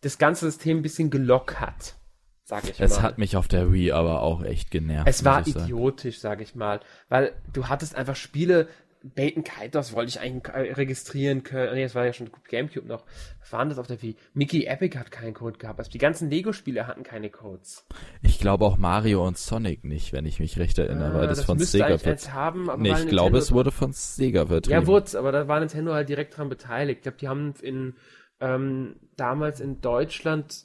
[0.00, 1.96] das ganze System ein bisschen gelockert,
[2.44, 3.02] sag ich Es mal.
[3.02, 5.06] hat mich auf der Wii aber auch echt genervt.
[5.08, 5.66] Es war ich sagen.
[5.66, 8.68] idiotisch, sag ich mal, weil du hattest einfach Spiele,
[9.14, 11.74] Bacon Kaitos wollte ich eigentlich äh, registrieren können.
[11.74, 13.04] Nee, das war ja schon Gamecube noch.
[13.40, 14.16] Was war denn das auf der Wii?
[14.34, 15.78] Mickey Epic hat keinen Code gehabt.
[15.78, 17.86] Also die ganzen Lego-Spiele hatten keine Codes.
[18.22, 21.44] Ich glaube auch Mario und Sonic nicht, wenn ich mich recht erinnere, weil Ah, das,
[21.44, 22.32] von Sega wird.
[22.34, 24.80] haben, Nee, ich glaube, Nintendo- es wurde von Sega vertrieben.
[24.80, 26.98] Ja, wurde aber da war Nintendo halt direkt dran beteiligt.
[26.98, 27.94] Ich glaube, die haben in
[28.40, 30.64] ähm, damals in Deutschland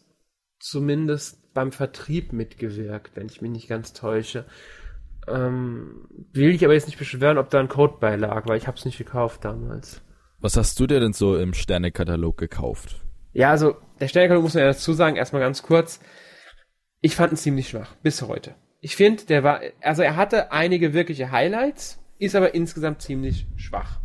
[0.60, 4.46] zumindest beim Vertrieb mitgewirkt, wenn ich mich nicht ganz täusche.
[5.28, 8.68] Ähm, will ich aber jetzt nicht beschwören, ob da ein Code bei lag, weil ich
[8.68, 10.02] habe es nicht gekauft damals.
[10.40, 13.02] Was hast du dir denn so im Sternekatalog gekauft?
[13.32, 16.00] Ja, also der Sternekatalog muss man ja dazu sagen, erstmal ganz kurz.
[17.02, 18.56] Ich fand ihn ziemlich schwach, bis heute.
[18.82, 24.00] Ich finde, der war, also er hatte einige wirkliche Highlights, ist aber insgesamt ziemlich schwach.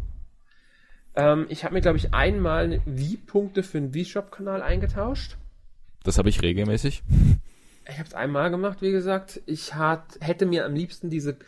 [1.17, 5.37] Ähm, ich habe mir, glaube ich, einmal Wie-Punkte für den Wie-Shop-Kanal eingetauscht.
[6.05, 7.03] Das habe ich regelmäßig.
[7.89, 9.41] Ich habe es einmal gemacht, wie gesagt.
[9.47, 11.39] Ich hat, hätte mir am liebsten diese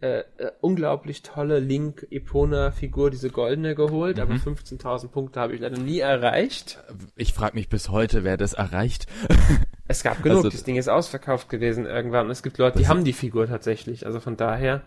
[0.00, 6.00] äh, äh, unglaublich tolle Link-Epona-Figur, diese goldene, geholt, aber 15.000 Punkte habe ich leider nie
[6.00, 6.78] erreicht.
[7.16, 9.06] Ich frage mich bis heute, wer das erreicht.
[9.88, 12.88] Es gab genug, Also- das Ding ist ausverkauft gewesen irgendwann und es gibt Leute, die
[12.88, 14.82] haben die Figur tatsächlich, also von daher.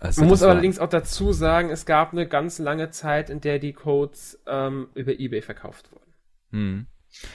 [0.00, 3.60] Also Man muss allerdings auch dazu sagen, es gab eine ganz lange Zeit, in der
[3.60, 6.12] die Codes ähm, über Ebay verkauft wurden.
[6.50, 6.86] Hm.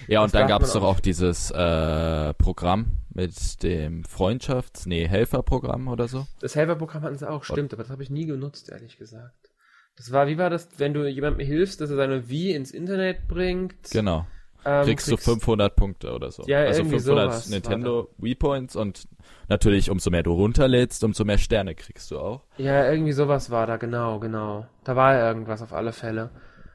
[0.07, 5.07] Ja, Das und dann gab es doch auch dieses äh, Programm mit dem Freundschafts-, nee,
[5.07, 6.27] Helferprogramm oder so.
[6.39, 9.51] Das Helferprogramm hatten sie auch, stimmt, aber das habe ich nie genutzt, ehrlich gesagt.
[9.97, 13.27] Das war, wie war das, wenn du jemandem hilfst, dass er seine Wii ins Internet
[13.27, 13.91] bringt?
[13.91, 14.25] Genau.
[14.65, 16.43] ähm, Kriegst du 500 Punkte oder so.
[16.47, 19.07] Ja, also irgendwie 500 sowas Nintendo Wii Points und
[19.49, 22.45] natürlich umso mehr du runterlädst, umso mehr Sterne kriegst du auch.
[22.57, 24.65] Ja, irgendwie sowas war da, genau, genau.
[24.85, 26.31] Da war irgendwas auf alle Fälle.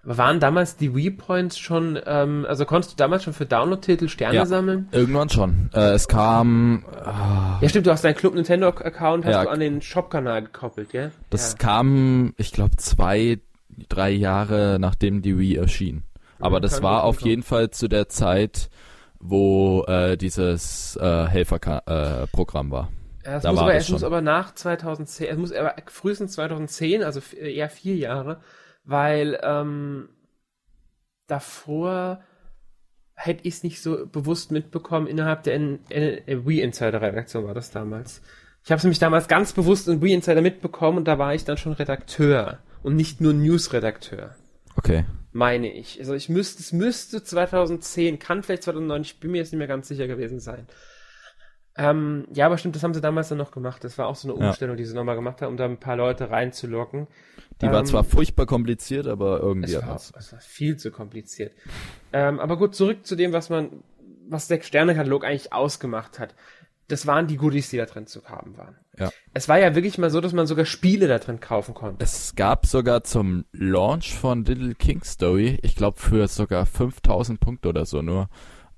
[0.08, 4.36] Waren damals die Wii Points schon, ähm, also konntest du damals schon für Download-Titel Sterne
[4.36, 4.46] Ja.
[4.46, 4.88] sammeln?
[4.92, 5.68] Irgendwann schon.
[5.74, 9.42] Äh, es kam, ah, Ja, stimmt, du hast deinen Club Nintendo-Account hast Ja.
[9.44, 11.10] du an den Shop-Kanal gekoppelt, gell?
[11.30, 11.58] das ja.
[11.58, 13.40] kam, ich glaube, zwei,
[13.88, 16.04] drei Jahre nachdem die Wii erschien.
[16.38, 18.70] Aber Ja, das war auf jeden Fall zu der Zeit,
[19.18, 22.88] wo äh, dieses äh, Helferprogramm äh, war.
[23.24, 26.32] Ja, es Da muss war aber, es muss aber nach 2010, es muss aber frühestens
[26.34, 28.38] 2010, also eher vier Jahre,
[28.86, 30.08] weil ähm,
[31.26, 32.20] davor
[33.14, 37.54] hätte ich es nicht so bewusst mitbekommen innerhalb der N N Wii Insider Redaktion war
[37.54, 38.22] das damals.
[38.64, 41.44] Ich habe es nämlich damals ganz bewusst in Wii Insider mitbekommen und da war ich
[41.44, 44.34] dann schon Redakteur und nicht nur News-Redakteur,
[44.76, 45.04] Okay.
[45.32, 45.98] meine ich.
[45.98, 49.66] Also ich müsste, es müsste 2010, kann vielleicht 2009, ich bin mir jetzt nicht mehr
[49.66, 50.66] ganz sicher gewesen sein.
[51.78, 53.84] Ähm, ja, aber stimmt, das haben sie damals dann noch gemacht.
[53.84, 54.48] Das war auch so eine Ja.
[54.48, 57.06] Umstellung, die sie nochmal gemacht haben, um da ein paar Leute reinzulocken.
[57.60, 61.52] Die war Ähm, zwar furchtbar kompliziert, aber irgendwie es war, es war viel zu kompliziert.
[62.12, 63.82] Ähm, aber gut, zurück zu dem, was man,
[64.28, 66.34] was der Sterne-Katalog eigentlich ausgemacht hat.
[66.88, 68.76] Das waren die Goodies, die da drin zu haben waren.
[68.96, 69.10] Ja.
[69.34, 72.02] Es war ja wirklich mal so, dass man sogar Spiele da drin kaufen konnte.
[72.04, 77.68] Es gab sogar zum Launch von Little King Story, ich glaube für sogar 5000 Punkte
[77.68, 78.28] oder so nur,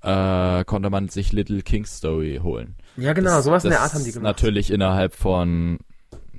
[0.01, 2.75] äh, konnte man sich Little King Story holen.
[2.97, 4.23] Ja, genau, Das- sowas in der das Art haben die gemacht.
[4.23, 5.79] Natürlich innerhalb von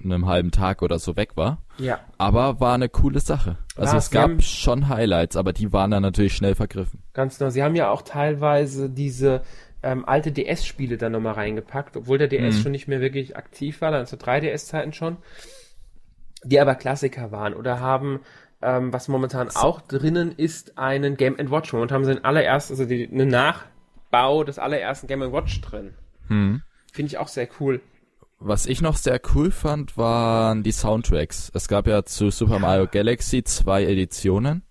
[0.02, 1.58] einem halben Tag oder so weg war.
[1.76, 2.00] Ja.
[2.16, 3.58] Aber war eine coole Sache.
[3.76, 7.02] Also War's, es gab haben- schon Highlights, aber die waren dann natürlich schnell vergriffen.
[7.12, 7.50] Ganz genau.
[7.50, 9.42] Sie haben ja auch teilweise diese
[9.82, 12.60] ähm, alte DS-Spiele da nochmal reingepackt, obwohl der DS Mhm.
[12.62, 15.16] schon nicht mehr wirklich aktiv war, dann zu 3DS-Zeiten schon,
[16.44, 18.20] die aber Klassiker waren oder haben,
[18.62, 21.72] ähm, was momentan auch drinnen ist, einen Game Watch.
[21.72, 25.94] Momentan haben sie den allerersten, also die, einen Nachbau des allerersten Game Watch drin.
[26.28, 26.62] Hm.
[26.92, 27.80] Finde ich auch sehr cool.
[28.38, 31.50] Was ich noch sehr cool fand, waren die Soundtracks.
[31.54, 34.62] Es gab ja zu Super Mario Galaxy zwei Editionen.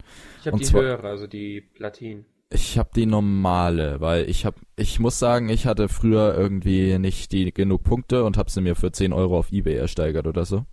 [0.41, 2.25] Ich habe die zwar- höhere, also die Platinen.
[2.52, 7.32] Ich habe die normale, weil ich habe, ich muss sagen, ich hatte früher irgendwie nicht
[7.32, 10.65] die genug Punkte und habe sie mir für 10 Euro auf eBay ersteigert oder so.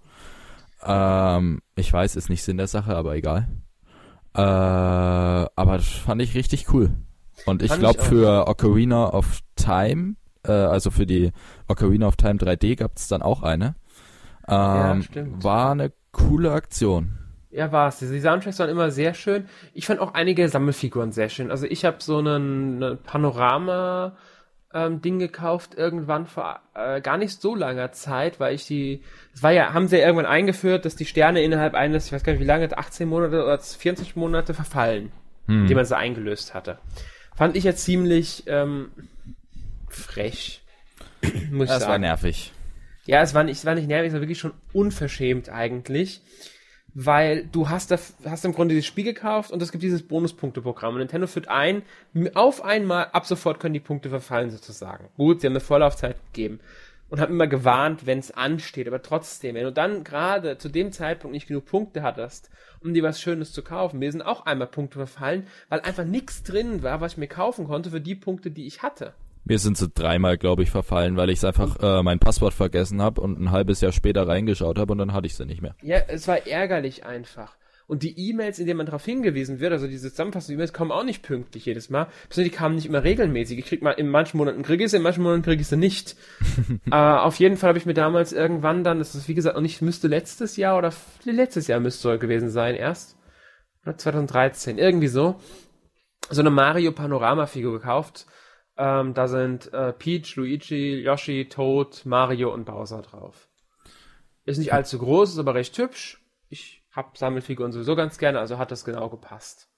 [0.84, 3.48] Ähm, ich weiß, ist nicht Sinn der Sache, aber egal.
[4.34, 6.90] Äh, aber das fand ich richtig cool.
[7.44, 11.32] Und ich glaube für Ocarina of Time, äh, also für die
[11.68, 13.76] Ocarina of Time 3D gab's dann auch eine.
[14.48, 17.18] Ähm, ja, war eine coole Aktion.
[17.50, 17.98] Ja, war es.
[17.98, 19.46] Die Soundtracks waren immer sehr schön.
[19.72, 21.50] Ich fand auch einige Sammelfiguren sehr schön.
[21.50, 24.16] Also ich habe so einen, eine Panorama
[24.76, 29.02] ähm, Ding gekauft irgendwann vor äh, gar nicht so langer Zeit, weil ich die,
[29.34, 32.22] es war ja, haben sie ja irgendwann eingeführt, dass die Sterne innerhalb eines, ich weiß
[32.22, 35.12] gar nicht wie lange, 18 Monate oder 24 Monate verfallen,
[35.46, 35.66] hm.
[35.66, 36.78] die man so eingelöst hatte.
[37.34, 38.90] Fand ich ja ziemlich ähm,
[39.88, 40.62] frech.
[41.50, 41.92] muss das sagen.
[41.92, 42.52] war nervig.
[43.06, 46.20] Ja, es war nicht, es war nicht nervig, es war wirklich schon unverschämt eigentlich
[46.98, 50.94] weil du hast, da, hast im Grunde dieses Spiel gekauft und es gibt dieses Bonuspunkteprogramm.
[50.94, 51.82] Und Nintendo führt ein,
[52.32, 55.10] auf einmal, ab sofort können die Punkte verfallen sozusagen.
[55.18, 56.58] Gut, sie haben eine Vorlaufzeit gegeben
[57.10, 58.88] und haben immer gewarnt, wenn es ansteht.
[58.88, 62.48] Aber trotzdem, wenn du dann gerade zu dem Zeitpunkt nicht genug Punkte hattest,
[62.80, 66.44] um dir was Schönes zu kaufen, mir sind auch einmal Punkte verfallen, weil einfach nichts
[66.44, 69.12] drin war, was ich mir kaufen konnte für die Punkte, die ich hatte.
[69.48, 73.20] Mir sind sie dreimal, glaube ich, verfallen, weil ich einfach äh, mein Passwort vergessen habe
[73.20, 75.76] und ein halbes Jahr später reingeschaut habe und dann hatte ich sie nicht mehr.
[75.82, 77.56] Ja, es war ärgerlich einfach.
[77.86, 81.04] Und die E-Mails, in denen man darauf hingewiesen wird, also diese zusammenfassenden E-Mails, kommen auch
[81.04, 82.08] nicht pünktlich jedes Mal.
[82.34, 83.60] Die kamen nicht immer regelmäßig.
[83.60, 85.76] Ich krieg mal, in manchen Monaten krieg ich sie, in manchen Monaten krieg ich sie
[85.76, 86.16] nicht.
[86.90, 89.64] äh, auf jeden Fall habe ich mir damals irgendwann dann, das ist wie gesagt, und
[89.64, 93.16] ich müsste letztes Jahr oder letztes Jahr müsste es gewesen sein erst.
[93.84, 95.36] Oder 2013, irgendwie so.
[96.28, 98.26] So eine Mario Panorama Figur gekauft
[98.78, 103.48] ähm, da sind äh, Peach, Luigi, Yoshi, Toad, Mario und Bowser drauf.
[104.44, 106.20] Ist nicht allzu groß, ist aber recht hübsch.
[106.48, 109.68] Ich hab Sammelfiguren sowieso ganz gerne, also hat das genau gepasst.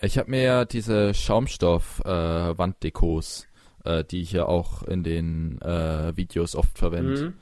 [0.00, 3.46] Ich habe mir ja diese Schaumstoff-Wanddekos,
[3.84, 7.34] äh, äh, die ich ja auch in den äh, Videos oft verwende, mhm.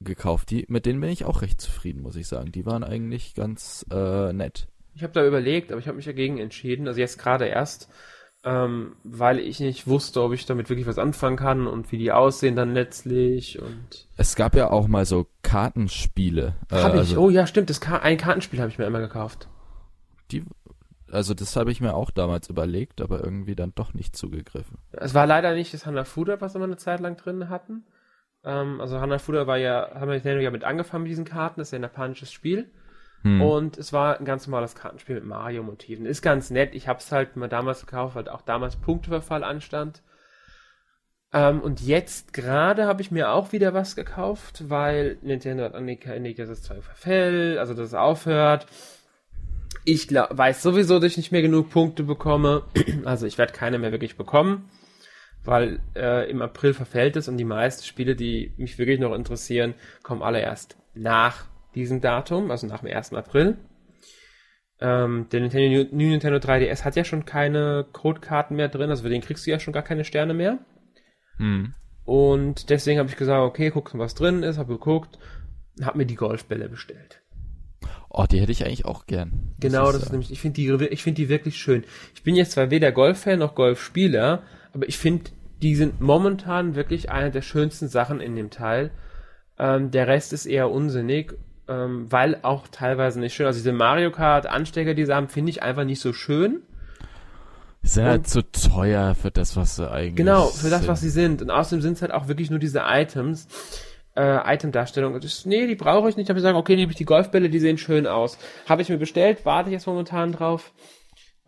[0.00, 0.50] gekauft.
[0.50, 2.52] Die, mit denen bin ich auch recht zufrieden, muss ich sagen.
[2.52, 4.68] Die waren eigentlich ganz äh, nett.
[4.94, 6.86] Ich habe da überlegt, aber ich habe mich dagegen entschieden.
[6.86, 7.88] Also jetzt gerade erst
[8.42, 12.10] ähm, weil ich nicht wusste, ob ich damit wirklich was anfangen kann und wie die
[12.10, 16.54] aussehen dann letztlich und es gab ja auch mal so Kartenspiele.
[16.70, 17.00] Äh, habe ich?
[17.00, 17.68] Also, oh ja, stimmt.
[17.68, 19.48] Das Ka ein Kartenspiel habe ich mir immer gekauft.
[20.30, 20.44] Die,
[21.10, 24.78] also das habe ich mir auch damals überlegt, aber irgendwie dann doch nicht zugegriffen.
[24.92, 27.84] Es war leider nicht das Hanafuda, was wir eine Zeit lang drin hatten.
[28.42, 31.60] Ähm, also Hanafuda war ja, haben wir ja mit angefangen mit diesen Karten.
[31.60, 32.70] Das ist ja ein japanisches Spiel.
[33.22, 33.42] Hm.
[33.42, 36.06] Und es war ein ganz normales Kartenspiel mit Mario-Motiven.
[36.06, 36.74] Ist ganz nett.
[36.74, 40.02] Ich habe es halt mal damals gekauft, weil auch damals Punkteverfall anstand.
[41.32, 46.38] Ähm, und jetzt gerade habe ich mir auch wieder was gekauft, weil Nintendo hat angekündigt,
[46.38, 48.66] dass es zwar verfällt, also dass es aufhört.
[49.84, 52.64] Ich glaub, weiß sowieso, dass ich nicht mehr genug Punkte bekomme.
[53.04, 54.68] Also ich werde keine mehr wirklich bekommen,
[55.44, 59.74] weil äh, im April verfällt es und die meisten Spiele, die mich wirklich noch interessieren,
[60.02, 63.12] kommen alle erst nach diesem Datum, also nach dem 1.
[63.14, 63.58] April.
[64.80, 69.10] Ähm, der Nintendo, New Nintendo 3DS hat ja schon keine Codekarten mehr drin, also für
[69.10, 70.58] den kriegst du ja schon gar keine Sterne mehr.
[71.36, 71.74] Hm.
[72.04, 75.18] Und deswegen habe ich gesagt, okay, guck, was drin ist, habe geguckt,
[75.82, 77.22] habe mir die Golfbälle bestellt.
[78.08, 79.54] Oh, die hätte ich eigentlich auch gern.
[79.60, 81.84] Genau, das ist, das ist nämlich, ich finde die, ich finde die wirklich schön.
[82.14, 85.30] Ich bin jetzt zwar weder Golf-Fan noch Golfspieler, aber ich finde,
[85.62, 88.90] die sind momentan wirklich eine der schönsten Sachen in dem Teil.
[89.58, 91.34] Ähm, der Rest ist eher unsinnig
[91.70, 93.46] ähm, weil auch teilweise nicht schön.
[93.46, 96.62] Also diese Mario Kart Anstecker, die sie haben, finde ich einfach nicht so schön.
[97.82, 101.08] Die sind halt zu teuer für das, was sie eigentlich Genau, für das, was sie
[101.08, 101.40] sind.
[101.40, 103.48] Und außerdem sind es halt auch wirklich nur diese Items,
[104.16, 105.18] äh, Item-Darstellung.
[105.44, 106.28] Nee, die brauche ich nicht.
[106.28, 108.36] Da habe ich gesagt, okay, nehme ich die Golfbälle, die sehen schön aus.
[108.68, 110.72] Habe ich mir bestellt, warte ich jetzt momentan drauf.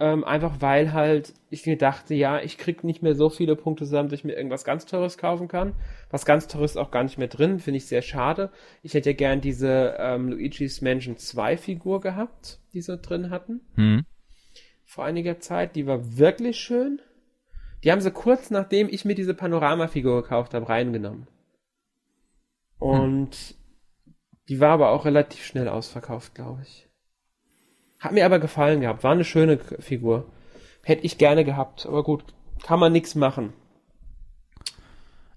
[0.02, 3.84] Ähm, einfach weil halt ich mir dachte, ja, ich krieg nicht mehr so viele Punkte
[3.84, 5.74] zusammen, dass ich mir irgendwas ganz Teures kaufen kann.
[6.10, 8.50] Was ganz Teures ist auch gar nicht mehr drin, finde ich sehr schade.
[8.82, 13.60] Ich hätte ja gern diese ähm, Luigi's Mansion 2 Figur gehabt, die sie drin hatten.
[13.76, 14.04] Hm.
[14.84, 15.76] Vor einiger Zeit.
[15.76, 17.00] Die war wirklich schön.
[17.84, 21.28] Die haben sie kurz nachdem ich mir diese Panorama-Figur gekauft habe, reingenommen.
[22.80, 24.14] Und hm.
[24.48, 26.88] die war aber auch relativ schnell ausverkauft, glaube ich.
[28.02, 29.04] Hat mir aber gefallen gehabt.
[29.04, 30.26] War eine schöne Figur.
[30.82, 31.86] Hätte ich gerne gehabt.
[31.86, 32.24] Aber gut,
[32.64, 33.52] kann man nichts machen.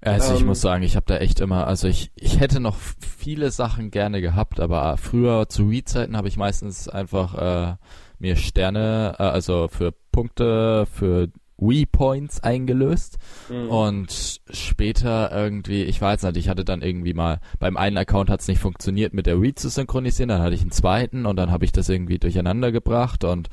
[0.02, 2.76] Also ähm, ich muss sagen, ich habe da echt immer, also ich, ich hätte noch
[2.76, 7.76] viele Sachen gerne gehabt, aber früher zu Wii-Zeiten habe ich meistens einfach äh,
[8.18, 13.18] mir Sterne, äh, also für Punkte, für Wii-Points eingelöst
[13.50, 13.70] mhm.
[13.70, 18.42] und später irgendwie, ich weiß nicht, ich hatte dann irgendwie mal, beim einen Account hat
[18.42, 21.52] es nicht funktioniert mit der Wii zu synchronisieren, dann hatte ich einen zweiten und dann
[21.52, 23.50] habe ich das irgendwie durcheinander gebracht und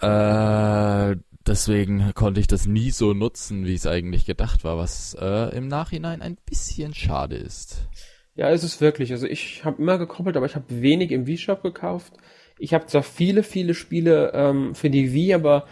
[0.00, 1.16] äh,
[1.46, 5.68] deswegen konnte ich das nie so nutzen, wie es eigentlich gedacht war, was äh, im
[5.68, 7.88] Nachhinein ein bisschen schade ist.
[8.34, 9.12] Ja, ist es wirklich.
[9.12, 12.12] Also ich habe immer gekoppelt, aber ich habe wenig im Wii-Shop gekauft.
[12.58, 15.66] Ich habe zwar viele, viele Spiele ähm, für die Wii, aber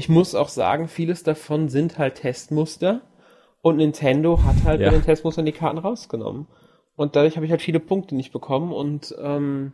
[0.00, 3.02] ich muss auch sagen, vieles davon sind halt Testmuster
[3.60, 4.88] und Nintendo hat halt ja.
[4.88, 6.46] bei den Testmustern die Karten rausgenommen.
[6.96, 9.72] Und dadurch habe ich halt viele Punkte nicht bekommen und ähm,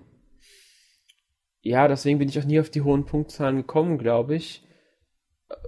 [1.61, 4.67] ja, deswegen bin ich auch nie auf die hohen Punktzahlen gekommen, glaube ich.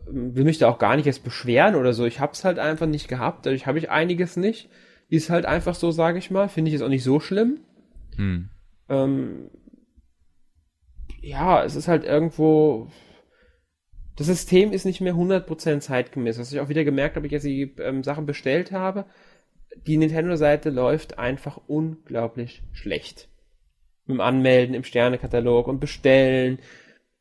[0.08, 2.04] Ähm, will mich da auch gar nicht erst beschweren oder so.
[2.04, 3.46] Ich hab's halt einfach nicht gehabt.
[3.46, 4.70] Dadurch habe ich einiges nicht.
[5.08, 6.48] Ist halt einfach so, sage ich mal.
[6.48, 7.60] Finde ich jetzt auch nicht so schlimm.
[8.16, 8.50] Hm.
[8.88, 9.50] Ähm,
[11.20, 12.88] ja, es ist halt irgendwo.
[14.18, 16.40] Das System ist nicht mehr 100% zeitgemäß.
[16.40, 19.04] Was ich auch wieder gemerkt habe, ich jetzt die ähm, Sachen bestellt habe.
[19.86, 23.28] Die Nintendo-Seite läuft einfach unglaublich schlecht.
[24.06, 26.58] Mit dem Anmelden im Sternekatalog und Bestellen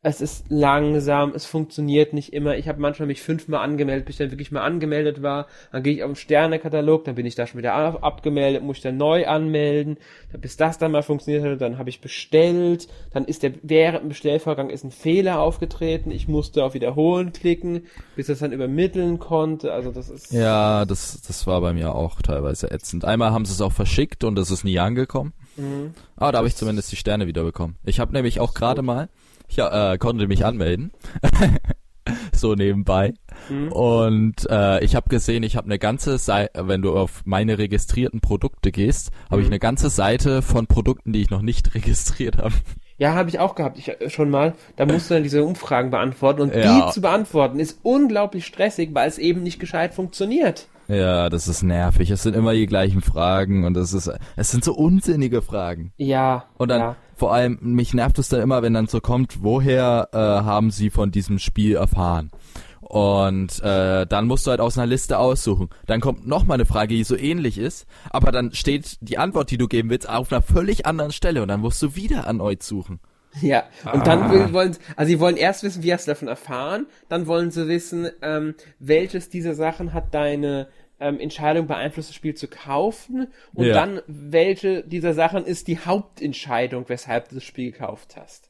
[0.03, 2.55] es ist langsam, es funktioniert nicht immer.
[2.55, 5.47] Ich habe manchmal mich fünfmal angemeldet, bis ich dann wirklich mal angemeldet war.
[5.71, 8.83] Dann gehe ich auf den Sternekatalog, dann bin ich da schon wieder abgemeldet, muss ich
[8.83, 9.97] dann neu anmelden.
[10.39, 12.87] Bis das dann mal funktioniert hat, dann habe ich bestellt.
[13.11, 16.11] Dann ist der während dem Bestellvorgang ist ein Fehler aufgetreten.
[16.11, 19.73] Ich musste auf Wiederholen klicken, bis das dann übermitteln konnte.
[19.73, 23.03] Also das ist ja, das das war bei mir auch teilweise ätzend.
[23.03, 25.33] Einmal haben sie es auch verschickt und es ist nie angekommen.
[25.55, 25.95] Mhm.
[26.15, 27.77] Aber da habe ich zumindest die Sterne wieder bekommen.
[27.83, 29.09] Ich habe nämlich auch gerade mal
[29.47, 30.91] ich äh, konnte mich anmelden.
[32.33, 33.13] so nebenbei.
[33.49, 33.71] Mhm.
[33.71, 38.21] Und äh, ich habe gesehen, ich habe eine ganze Seite, wenn du auf meine registrierten
[38.21, 39.41] Produkte gehst, habe mhm.
[39.43, 42.53] ich eine ganze Seite von Produkten, die ich noch nicht registriert habe.
[42.97, 44.53] Ja, habe ich auch gehabt, ich äh, schon mal.
[44.75, 46.87] Da musst du dann diese Umfragen beantworten und ja.
[46.87, 50.67] die zu beantworten ist unglaublich stressig, weil es eben nicht gescheit funktioniert.
[50.87, 52.09] Ja, das ist nervig.
[52.11, 55.91] Es sind immer die gleichen Fragen und es ist, es sind so unsinnige Fragen.
[55.97, 56.45] Ja.
[56.57, 56.95] Und dann, ja.
[57.15, 60.89] vor allem, mich nervt es dann immer, wenn dann so kommt, woher äh, haben Sie
[60.89, 62.31] von diesem Spiel erfahren?
[62.79, 65.67] Und äh, dann musst du halt aus einer Liste aussuchen.
[65.87, 69.51] Dann kommt noch mal eine Frage, die so ähnlich ist, aber dann steht die Antwort,
[69.51, 72.63] die du geben willst, auf einer völlig anderen Stelle und dann musst du wieder erneut
[72.63, 73.01] suchen.
[73.41, 74.03] Ja, und ah.
[74.03, 77.51] dann wollen sie, also sie wollen erst wissen, wie hast du davon erfahren, dann wollen
[77.51, 80.67] sie wissen, ähm, welches dieser Sachen hat deine
[80.99, 83.73] ähm, Entscheidung beeinflusst, das Spiel zu kaufen und ja.
[83.73, 88.49] dann welche dieser Sachen ist die Hauptentscheidung, weshalb du das Spiel gekauft hast.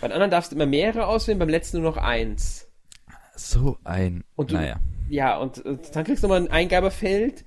[0.00, 2.68] Bei den anderen darfst du immer mehrere auswählen, beim letzten nur noch eins.
[3.34, 4.24] So ein.
[4.36, 4.78] Und du, naja.
[5.08, 7.44] Ja, und, und dann kriegst du nochmal ein Eingabefeld,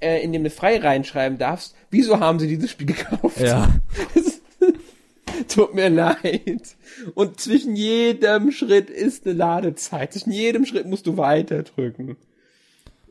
[0.00, 3.40] äh, in dem du frei reinschreiben darfst, wieso haben sie dieses Spiel gekauft?
[3.40, 3.68] Ja.
[5.48, 6.76] Tut mir leid.
[7.14, 10.12] Und zwischen jedem Schritt ist eine Ladezeit.
[10.12, 12.16] Zwischen jedem Schritt musst du weiter drücken.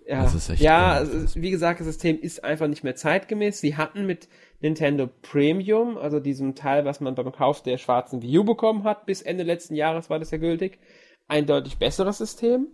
[0.08, 3.60] Ja, das ist echt ja also, wie gesagt, das System ist einfach nicht mehr zeitgemäß.
[3.60, 4.28] Sie hatten mit
[4.62, 9.06] Nintendo Premium, also diesem Teil, was man beim Kauf der schwarzen Wii U bekommen hat,
[9.06, 10.80] bis Ende letzten Jahres war das ja gültig,
[11.28, 12.68] ein deutlich besseres System.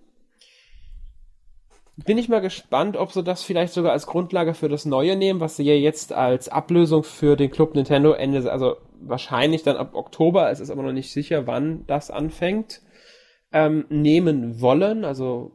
[2.05, 5.39] Bin ich mal gespannt, ob sie das vielleicht sogar als Grundlage für das Neue nehmen,
[5.39, 9.93] was sie ja jetzt als Ablösung für den Club Nintendo Ende, also wahrscheinlich dann ab
[9.93, 12.81] Oktober, es ist aber noch nicht sicher, wann das anfängt,
[13.51, 15.05] ähm, nehmen wollen.
[15.05, 15.51] Also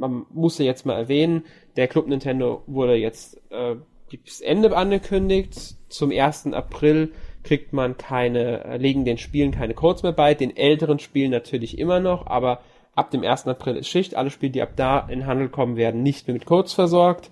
[0.00, 1.44] man muss ja jetzt mal erwähnen,
[1.76, 3.76] der Club Nintendo wurde jetzt äh,
[4.24, 5.76] bis Ende angekündigt.
[5.88, 6.48] Zum 1.
[6.52, 7.12] April
[7.44, 11.78] kriegt man keine, äh, legen den Spielen keine Codes mehr bei, den älteren Spielen natürlich
[11.78, 12.60] immer noch, aber
[12.94, 13.46] ab dem 1.
[13.46, 14.14] April ist Schicht.
[14.14, 17.30] Alle Spiele, die ab da in Handel kommen, werden nicht mehr mit Codes versorgt.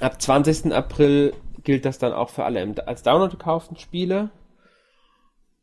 [0.00, 0.72] Ab 20.
[0.72, 4.30] April gilt das dann auch für alle als Download gekauften Spiele.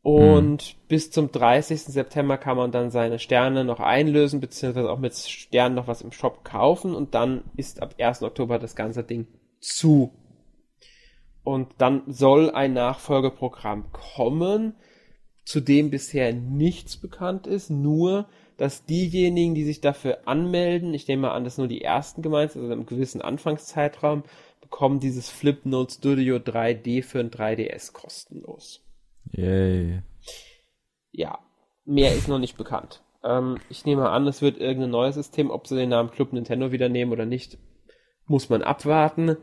[0.02, 0.78] Und hm.
[0.88, 1.82] bis zum 30.
[1.82, 6.12] September kann man dann seine Sterne noch einlösen, beziehungsweise auch mit Sternen noch was im
[6.12, 6.94] Shop kaufen.
[6.94, 8.22] Und dann ist ab 1.
[8.22, 9.26] Oktober das ganze Ding
[9.60, 10.12] zu.
[11.44, 14.74] Und dann soll ein Nachfolgeprogramm kommen,
[15.44, 21.22] zu dem bisher nichts bekannt ist, nur dass diejenigen, die sich dafür anmelden, ich nehme
[21.22, 24.22] mal an, dass nur die ersten gemeint sind, also einem gewissen Anfangszeitraum,
[24.60, 28.82] bekommen dieses Flipnote Studio 3D für ein 3DS kostenlos.
[29.32, 30.02] Yay.
[31.12, 31.38] Ja,
[31.84, 33.02] mehr ist noch nicht bekannt.
[33.22, 36.72] Ähm, ich nehme an, es wird irgendein neues System, ob sie den Namen Club Nintendo
[36.72, 37.58] wieder nehmen oder nicht,
[38.26, 39.36] muss man abwarten.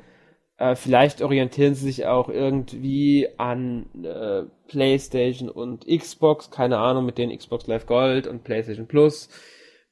[0.57, 7.17] Äh, vielleicht orientieren sie sich auch irgendwie an äh, PlayStation und Xbox, keine Ahnung, mit
[7.17, 9.29] den Xbox Live Gold und PlayStation Plus.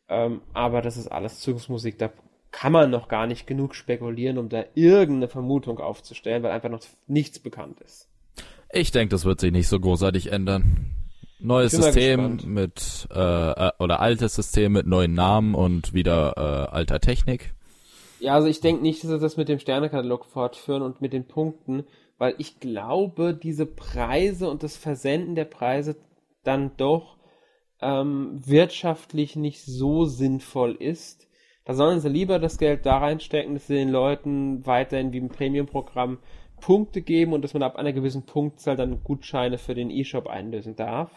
[0.10, 2.12] Ähm, aber das ist alles Zukunftsmusik, da
[2.52, 6.82] kann man noch gar nicht genug spekulieren, um da irgendeine Vermutung aufzustellen, weil einfach noch
[7.06, 8.10] nichts bekannt ist.
[8.76, 10.92] Ich denke, das wird sich nicht so großartig ändern.
[11.40, 17.00] Neues System mit äh, äh, oder altes System mit neuen Namen und wieder äh, alter
[17.00, 17.54] Technik.
[18.20, 21.26] Ja, also ich denke nicht, dass sie das mit dem Sternekatalog fortführen und mit den
[21.26, 21.86] Punkten,
[22.18, 25.96] weil ich glaube, diese Preise und das Versenden der Preise
[26.44, 27.16] dann doch
[27.82, 31.30] ähm, wirtschaftlich nicht so sinnvoll ist.
[31.64, 35.30] Da sollen sie lieber das Geld da reinstecken, dass sie den Leuten weiterhin wie im
[35.30, 36.20] Premium-Programm
[36.62, 40.76] Punkte geben und dass man ab einer gewissen Punktzahl dann Gutscheine für den E-Shop einlösen
[40.76, 41.12] darf.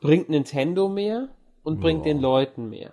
[0.00, 1.28] Bringt Nintendo mehr
[1.62, 1.80] und ja.
[1.80, 2.92] bringt den Leuten mehr.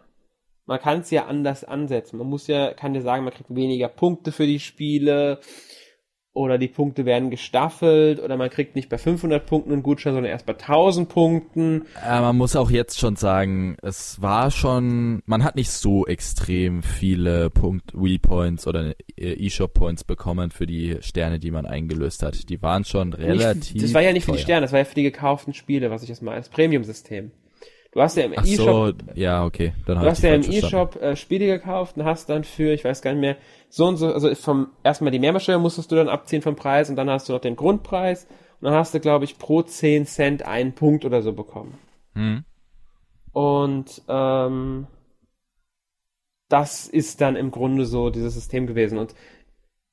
[0.66, 2.18] Man kann es ja anders ansetzen.
[2.18, 5.40] Man muss ja, kann ja sagen, man kriegt weniger Punkte für die Spiele
[6.38, 10.32] oder die Punkte werden gestaffelt oder man kriegt nicht bei 500 Punkten einen Gutschein, sondern
[10.32, 11.86] erst bei 1000 Punkten.
[12.06, 16.84] Äh, man muss auch jetzt schon sagen, es war schon, man hat nicht so extrem
[16.84, 22.22] viele Punkt Wii Points oder äh, eShop Points bekommen für die Sterne, die man eingelöst
[22.22, 22.50] hat.
[22.50, 23.74] Die waren schon relativ.
[23.74, 25.90] Nicht, das war ja nicht für die Sterne, das war ja für die gekauften Spiele,
[25.90, 27.32] was ich jetzt mal als Premium-System.
[27.98, 29.02] Du hast ja im E-Shop.
[29.08, 29.74] So, ja, okay.
[29.88, 33.02] Dann du hast ja im E-Shop äh, Spiele gekauft und hast dann für, ich weiß
[33.02, 33.38] gar nicht mehr,
[33.70, 36.96] so und so, also vom erstmal die Mehrwertsteuer musstest du dann abziehen vom Preis und
[36.96, 38.26] dann hast du noch den Grundpreis
[38.62, 41.80] und dann hast du, glaube ich, pro 10 Cent einen Punkt oder so bekommen.
[42.14, 42.44] Hm.
[43.32, 44.86] Und ähm,
[46.50, 49.00] das ist dann im Grunde so dieses System gewesen.
[49.00, 49.16] Und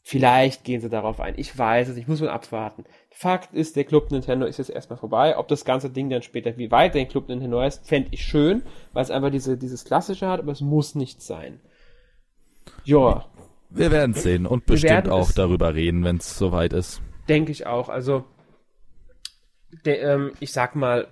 [0.06, 1.34] vielleicht gehen sie darauf ein.
[1.38, 2.84] Ich weiß es, ich muss mal abwarten.
[3.10, 5.36] Fakt ist, der Club Nintendo ist jetzt erstmal vorbei.
[5.38, 8.62] Ob das ganze Ding dann später wie weit der Club Nintendo heißt, fände ich schön,
[8.92, 11.58] weil es einfach diese, dieses Klassische hat, aber es muss nicht sein.
[12.84, 13.24] Joa.
[13.70, 17.00] Wir werden sehen und bestimmt auch darüber reden, wenn es soweit ist.
[17.28, 17.88] Denke ich auch.
[17.88, 18.24] Also,
[19.86, 21.08] de, ähm, ich sag mal,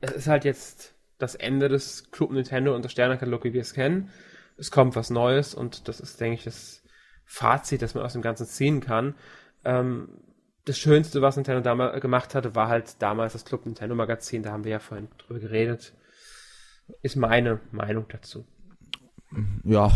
[0.00, 3.74] es ist halt jetzt das Ende des Club Nintendo und der Sternenkatalog, wie wir es
[3.74, 4.10] kennen.
[4.56, 6.82] Es kommt was Neues und das ist, denke ich, das
[7.26, 9.14] Fazit, das man aus dem Ganzen ziehen kann.
[9.64, 10.08] Ähm,
[10.64, 14.42] das Schönste, was Nintendo damals gemacht hatte, war halt damals das Club Nintendo Magazin.
[14.42, 15.92] Da haben wir ja vorhin drüber geredet.
[17.02, 18.46] Ist meine Meinung dazu.
[19.64, 19.92] Ja.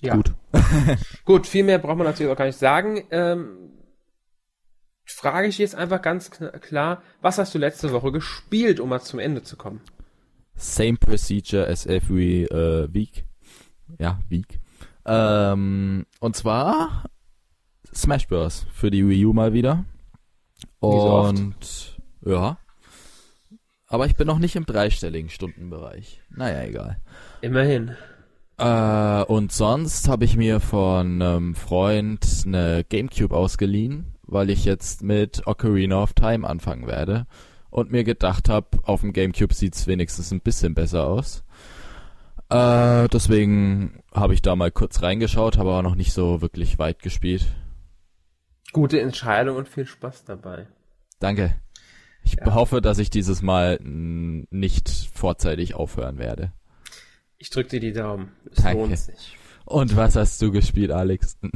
[0.00, 0.14] Ja.
[0.14, 0.32] Gut.
[1.24, 3.04] Gut, viel mehr braucht man natürlich auch gar nicht sagen.
[3.10, 3.72] Ähm,
[5.04, 9.20] frage ich jetzt einfach ganz klar, was hast du letzte Woche gespielt, um mal zum
[9.20, 9.80] Ende zu kommen?
[10.56, 13.24] Same procedure as every uh, week.
[13.98, 14.58] Ja, week.
[15.06, 17.04] Ähm, und zwar
[17.94, 18.66] Smash Bros.
[18.72, 19.84] für die Wii U mal wieder.
[20.80, 22.58] Und ja.
[23.86, 26.20] Aber ich bin noch nicht im dreistelligen Stundenbereich.
[26.28, 27.00] Naja, egal.
[27.40, 27.96] Immerhin.
[28.58, 35.02] Äh, und sonst habe ich mir von einem Freund eine Gamecube ausgeliehen, weil ich jetzt
[35.02, 37.26] mit Ocarina of Time anfangen werde.
[37.70, 41.44] Und mir gedacht habe, auf dem Gamecube sieht's wenigstens ein bisschen besser aus.
[42.48, 47.00] Äh, deswegen habe ich da mal kurz reingeschaut, habe aber noch nicht so wirklich weit
[47.00, 47.46] gespielt.
[48.72, 50.66] Gute Entscheidung und viel Spaß dabei.
[51.18, 51.54] Danke.
[52.22, 52.54] Ich ja.
[52.54, 56.52] hoffe, dass ich dieses Mal nicht vorzeitig aufhören werde.
[57.38, 58.32] Ich drücke dir die Daumen.
[58.50, 58.80] Es Danke.
[58.80, 59.36] lohnt sich.
[59.64, 61.38] Und was hast du gespielt, Alex?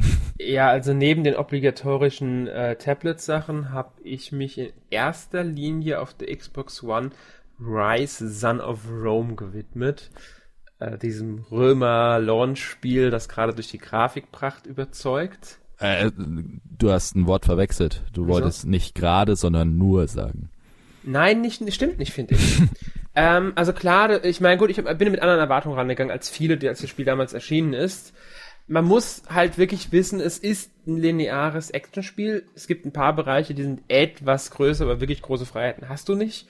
[0.43, 6.35] Ja, also neben den obligatorischen äh, Tablet-Sachen habe ich mich in erster Linie auf der
[6.35, 7.11] Xbox One
[7.59, 10.09] Rise Son of Rome gewidmet.
[10.81, 15.59] Äh, diesem Römer-Launch-Spiel, das gerade durch die Grafikpracht überzeugt.
[15.77, 18.01] Äh, du hast ein Wort verwechselt.
[18.13, 18.33] Du Wieso?
[18.33, 20.49] wolltest nicht gerade, sondern nur sagen.
[21.03, 22.61] Nein, nicht, stimmt nicht, finde ich.
[23.15, 26.67] ähm, also klar, ich meine, gut, ich bin mit anderen Erwartungen rangegangen als viele, die
[26.67, 28.13] als das Spiel damals erschienen ist.
[28.65, 32.43] Man muss halt wirklich wissen, es ist ein lineares Actionspiel.
[32.55, 36.15] Es gibt ein paar Bereiche, die sind etwas größer, aber wirklich große Freiheiten hast du
[36.15, 36.47] nicht.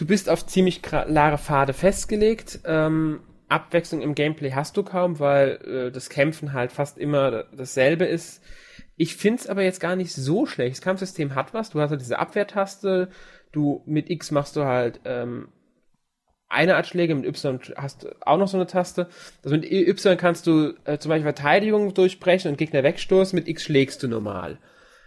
[0.00, 2.60] Du bist auf ziemlich klare Pfade festgelegt.
[2.64, 3.20] Ähm,
[3.50, 8.42] Abwechslung im Gameplay hast du kaum, weil äh, das Kämpfen halt fast immer dasselbe ist.
[8.96, 10.76] Ich find's aber jetzt gar nicht so schlecht.
[10.76, 11.68] Das Kampfsystem hat was.
[11.68, 13.10] Du hast halt diese Abwehrtaste.
[13.52, 15.48] Du mit X machst du halt ähm,
[16.48, 19.06] eine Art Schläge, mit Y hast du auch noch so eine Taste.
[19.44, 23.38] Also mit Y kannst du äh, zum Beispiel Verteidigung durchbrechen und Gegner wegstoßen.
[23.38, 24.56] Mit X schlägst du normal.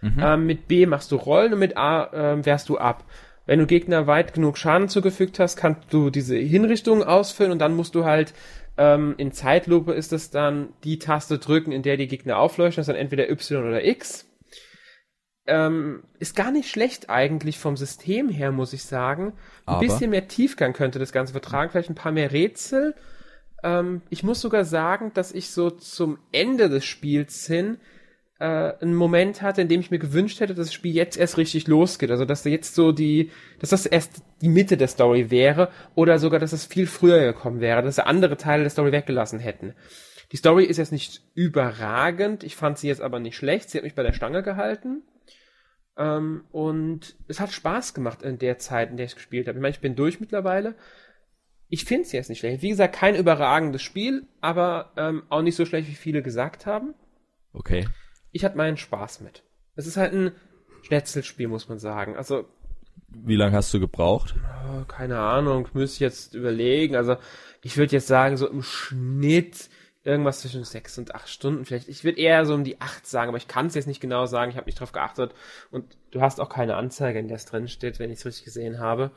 [0.02, 0.20] Mhm.
[0.20, 3.04] Ähm, mit B machst du Rollen und mit A ähm, wehrst du ab.
[3.46, 7.76] Wenn du Gegner weit genug Schaden zugefügt hast, kannst du diese Hinrichtung ausfüllen und dann
[7.76, 8.32] musst du halt
[8.76, 12.80] ähm, in Zeitlupe ist es dann die Taste drücken, in der die Gegner aufleuchten.
[12.80, 14.28] Das ist dann entweder Y oder X.
[15.46, 19.34] Ähm, ist gar nicht schlecht eigentlich vom System her, muss ich sagen.
[19.66, 19.80] Ein Aber?
[19.80, 22.94] bisschen mehr Tiefgang könnte das Ganze vertragen, vielleicht ein paar mehr Rätsel.
[23.62, 27.78] Ähm, ich muss sogar sagen, dass ich so zum Ende des Spiels hin
[28.38, 28.44] äh,
[28.80, 31.66] einen Moment hatte, in dem ich mir gewünscht hätte, dass das Spiel jetzt erst richtig
[31.66, 32.10] losgeht.
[32.10, 33.30] Also dass jetzt so die,
[33.60, 37.60] dass das erst die Mitte der Story wäre oder sogar, dass es viel früher gekommen
[37.60, 39.74] wäre, dass sie andere Teile der Story weggelassen hätten.
[40.32, 43.84] Die Story ist jetzt nicht überragend, ich fand sie jetzt aber nicht schlecht, sie hat
[43.84, 45.02] mich bei der Stange gehalten.
[45.96, 49.58] Ähm, und es hat Spaß gemacht in der Zeit, in der ich gespielt habe.
[49.58, 50.74] Ich meine, ich bin durch mittlerweile.
[51.68, 52.62] Ich finde es jetzt nicht schlecht.
[52.62, 56.94] Wie gesagt, kein überragendes Spiel, aber ähm, auch nicht so schlecht, wie viele gesagt haben.
[57.52, 57.86] Okay
[58.34, 59.42] ich hatte meinen Spaß mit.
[59.76, 60.32] Es ist halt ein
[60.82, 62.16] Schnetzelspiel, muss man sagen.
[62.16, 62.44] Also.
[63.08, 64.34] Wie lange hast du gebraucht?
[64.68, 66.96] Oh, keine Ahnung, müsste ich jetzt überlegen.
[66.96, 67.16] Also,
[67.62, 69.70] ich würde jetzt sagen, so im Schnitt
[70.02, 71.88] irgendwas zwischen sechs und acht Stunden vielleicht.
[71.88, 74.26] Ich würde eher so um die acht sagen, aber ich kann es jetzt nicht genau
[74.26, 74.50] sagen.
[74.50, 75.32] Ich habe nicht drauf geachtet.
[75.70, 78.44] Und du hast auch keine Anzeige, in der es drin steht, wenn ich es richtig
[78.44, 79.12] gesehen habe.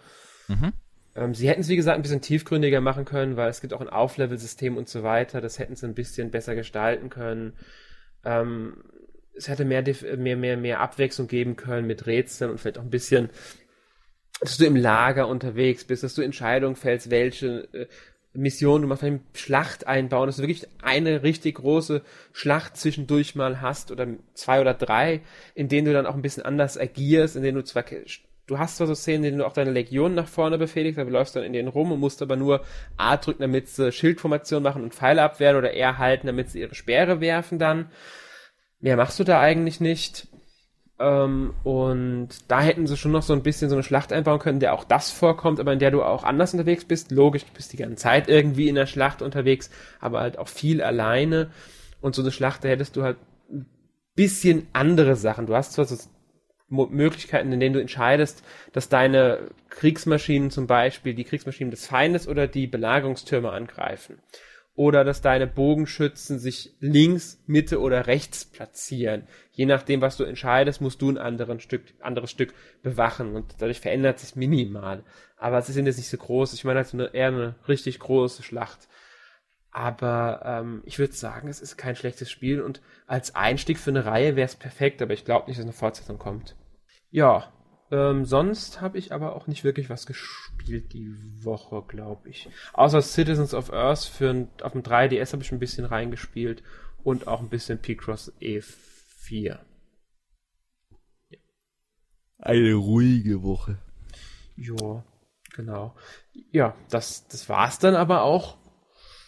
[0.47, 0.73] Mhm.
[1.15, 3.81] Ähm, sie hätten es, wie gesagt, ein bisschen tiefgründiger machen können, weil es gibt auch
[3.81, 5.41] ein Auflevel-System und so weiter.
[5.41, 7.53] Das hätten sie ein bisschen besser gestalten können.
[8.23, 8.83] Ähm,
[9.37, 9.83] es hätte mehr,
[10.17, 13.29] mehr, mehr, mehr Abwechslung geben können mit Rätseln und vielleicht auch ein bisschen,
[14.41, 17.87] dass du im Lager unterwegs bist, dass du Entscheidungen fällst, welche äh,
[18.33, 23.61] Mission du machst, eine Schlacht einbauen, dass du wirklich eine richtig große Schlacht zwischendurch mal
[23.61, 25.21] hast oder zwei oder drei,
[25.55, 27.83] in denen du dann auch ein bisschen anders agierst, in denen du zwar
[28.47, 31.09] du hast zwar so Szenen, in denen du auch deine Legion nach vorne befehligst, aber
[31.09, 32.63] du läufst dann in denen rum und musst aber nur
[32.95, 36.75] A drücken, damit sie Schildformation machen und Pfeile abwehren oder R halten, damit sie ihre
[36.75, 37.91] Speere werfen dann.
[38.79, 40.27] Mehr machst du da eigentlich nicht.
[40.99, 44.59] Ähm, und da hätten sie schon noch so ein bisschen so eine Schlacht einbauen können,
[44.59, 47.11] der auch das vorkommt, aber in der du auch anders unterwegs bist.
[47.11, 49.69] Logisch, du bist die ganze Zeit irgendwie in der Schlacht unterwegs,
[49.99, 51.51] aber halt auch viel alleine.
[52.01, 53.17] Und so eine Schlacht, da hättest du halt
[53.51, 53.67] ein
[54.15, 55.45] bisschen andere Sachen.
[55.45, 55.97] Du hast zwar so
[56.69, 62.47] Möglichkeiten, in denen du entscheidest, dass deine Kriegsmaschinen zum Beispiel die Kriegsmaschinen des Feindes oder
[62.47, 64.19] die Belagerungstürme angreifen
[64.77, 69.27] oder dass deine Bogenschützen sich links, Mitte oder rechts platzieren.
[69.51, 72.53] Je nachdem, was du entscheidest, musst du ein anderes Stück, anderes Stück
[72.83, 75.03] bewachen und dadurch verändert sich minimal.
[75.35, 76.53] Aber es ist jetzt nicht so groß.
[76.53, 78.87] Ich meine, ist eine, eher eine richtig große Schlacht.
[79.71, 84.05] Aber ähm, ich würde sagen, es ist kein schlechtes Spiel und als Einstieg für eine
[84.05, 86.55] Reihe wäre es perfekt, aber ich glaube nicht, dass eine Fortsetzung kommt.
[87.09, 87.51] Ja,
[87.89, 92.49] ähm, sonst habe ich aber auch nicht wirklich was gespielt die Woche, glaube ich.
[92.73, 96.63] Außer Citizens of Earth für ein, auf dem 3DS habe ich ein bisschen reingespielt
[97.03, 98.65] und auch ein bisschen P-Cross E4.
[99.29, 99.59] Ja.
[102.39, 103.77] Eine ruhige Woche.
[104.57, 105.03] Ja,
[105.55, 105.95] genau.
[106.51, 108.57] Ja, das, das war's dann aber auch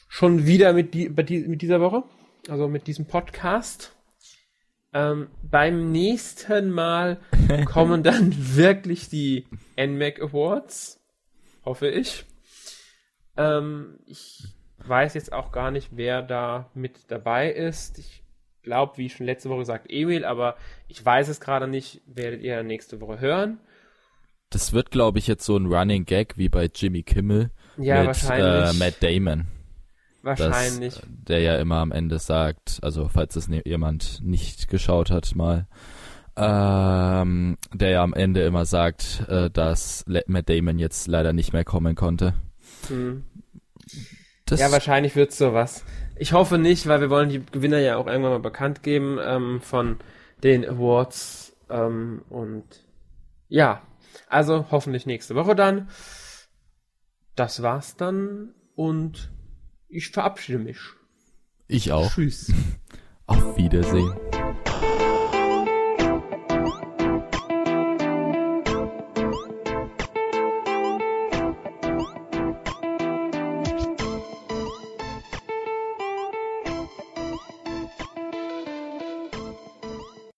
[0.10, 2.04] schon wieder mit, die, mit dieser Woche.
[2.50, 3.96] Also mit diesem Podcast.
[4.92, 7.20] Ähm, beim nächsten Mal
[7.66, 9.46] kommen dann wirklich die
[9.78, 11.00] NMAC Awards,
[11.64, 12.26] hoffe ich.
[13.38, 14.48] Ähm, ich
[14.80, 18.00] weiß jetzt auch gar nicht, wer da mit dabei ist.
[18.00, 18.24] Ich
[18.64, 20.56] glaube, wie schon letzte Woche gesagt, Emil, aber
[20.88, 23.60] ich weiß es gerade nicht, werdet ihr nächste Woche hören.
[24.50, 28.18] Das wird, glaube ich, jetzt so ein Running Gag wie bei Jimmy Kimmel ja, mit
[28.30, 29.48] äh, Matt Damon.
[30.38, 30.96] Wahrscheinlich.
[30.96, 35.36] Dass, der ja immer am Ende sagt, also falls es ne, jemand nicht geschaut hat
[35.36, 35.68] mal,
[36.36, 41.66] ähm, der ja am Ende immer sagt, äh, dass Matt Damon jetzt leider nicht mehr
[41.66, 42.34] kommen konnte.
[42.88, 43.26] Hm.
[44.50, 45.84] ja, wahrscheinlich wird's sowas.
[46.16, 49.62] Ich hoffe nicht, weil wir wollen die Gewinner ja auch irgendwann mal bekannt geben ähm,
[49.62, 49.98] von
[50.44, 51.56] den Awards.
[51.70, 52.66] Ähm, und
[53.48, 53.82] ja,
[54.28, 55.90] also hoffentlich nächste Woche dann.
[57.36, 59.32] Das war's dann und
[59.90, 60.78] ich verabschiede mich.
[61.68, 62.12] Ich auch.
[62.12, 62.54] Tschüss.
[63.26, 64.14] Auf Wiedersehen.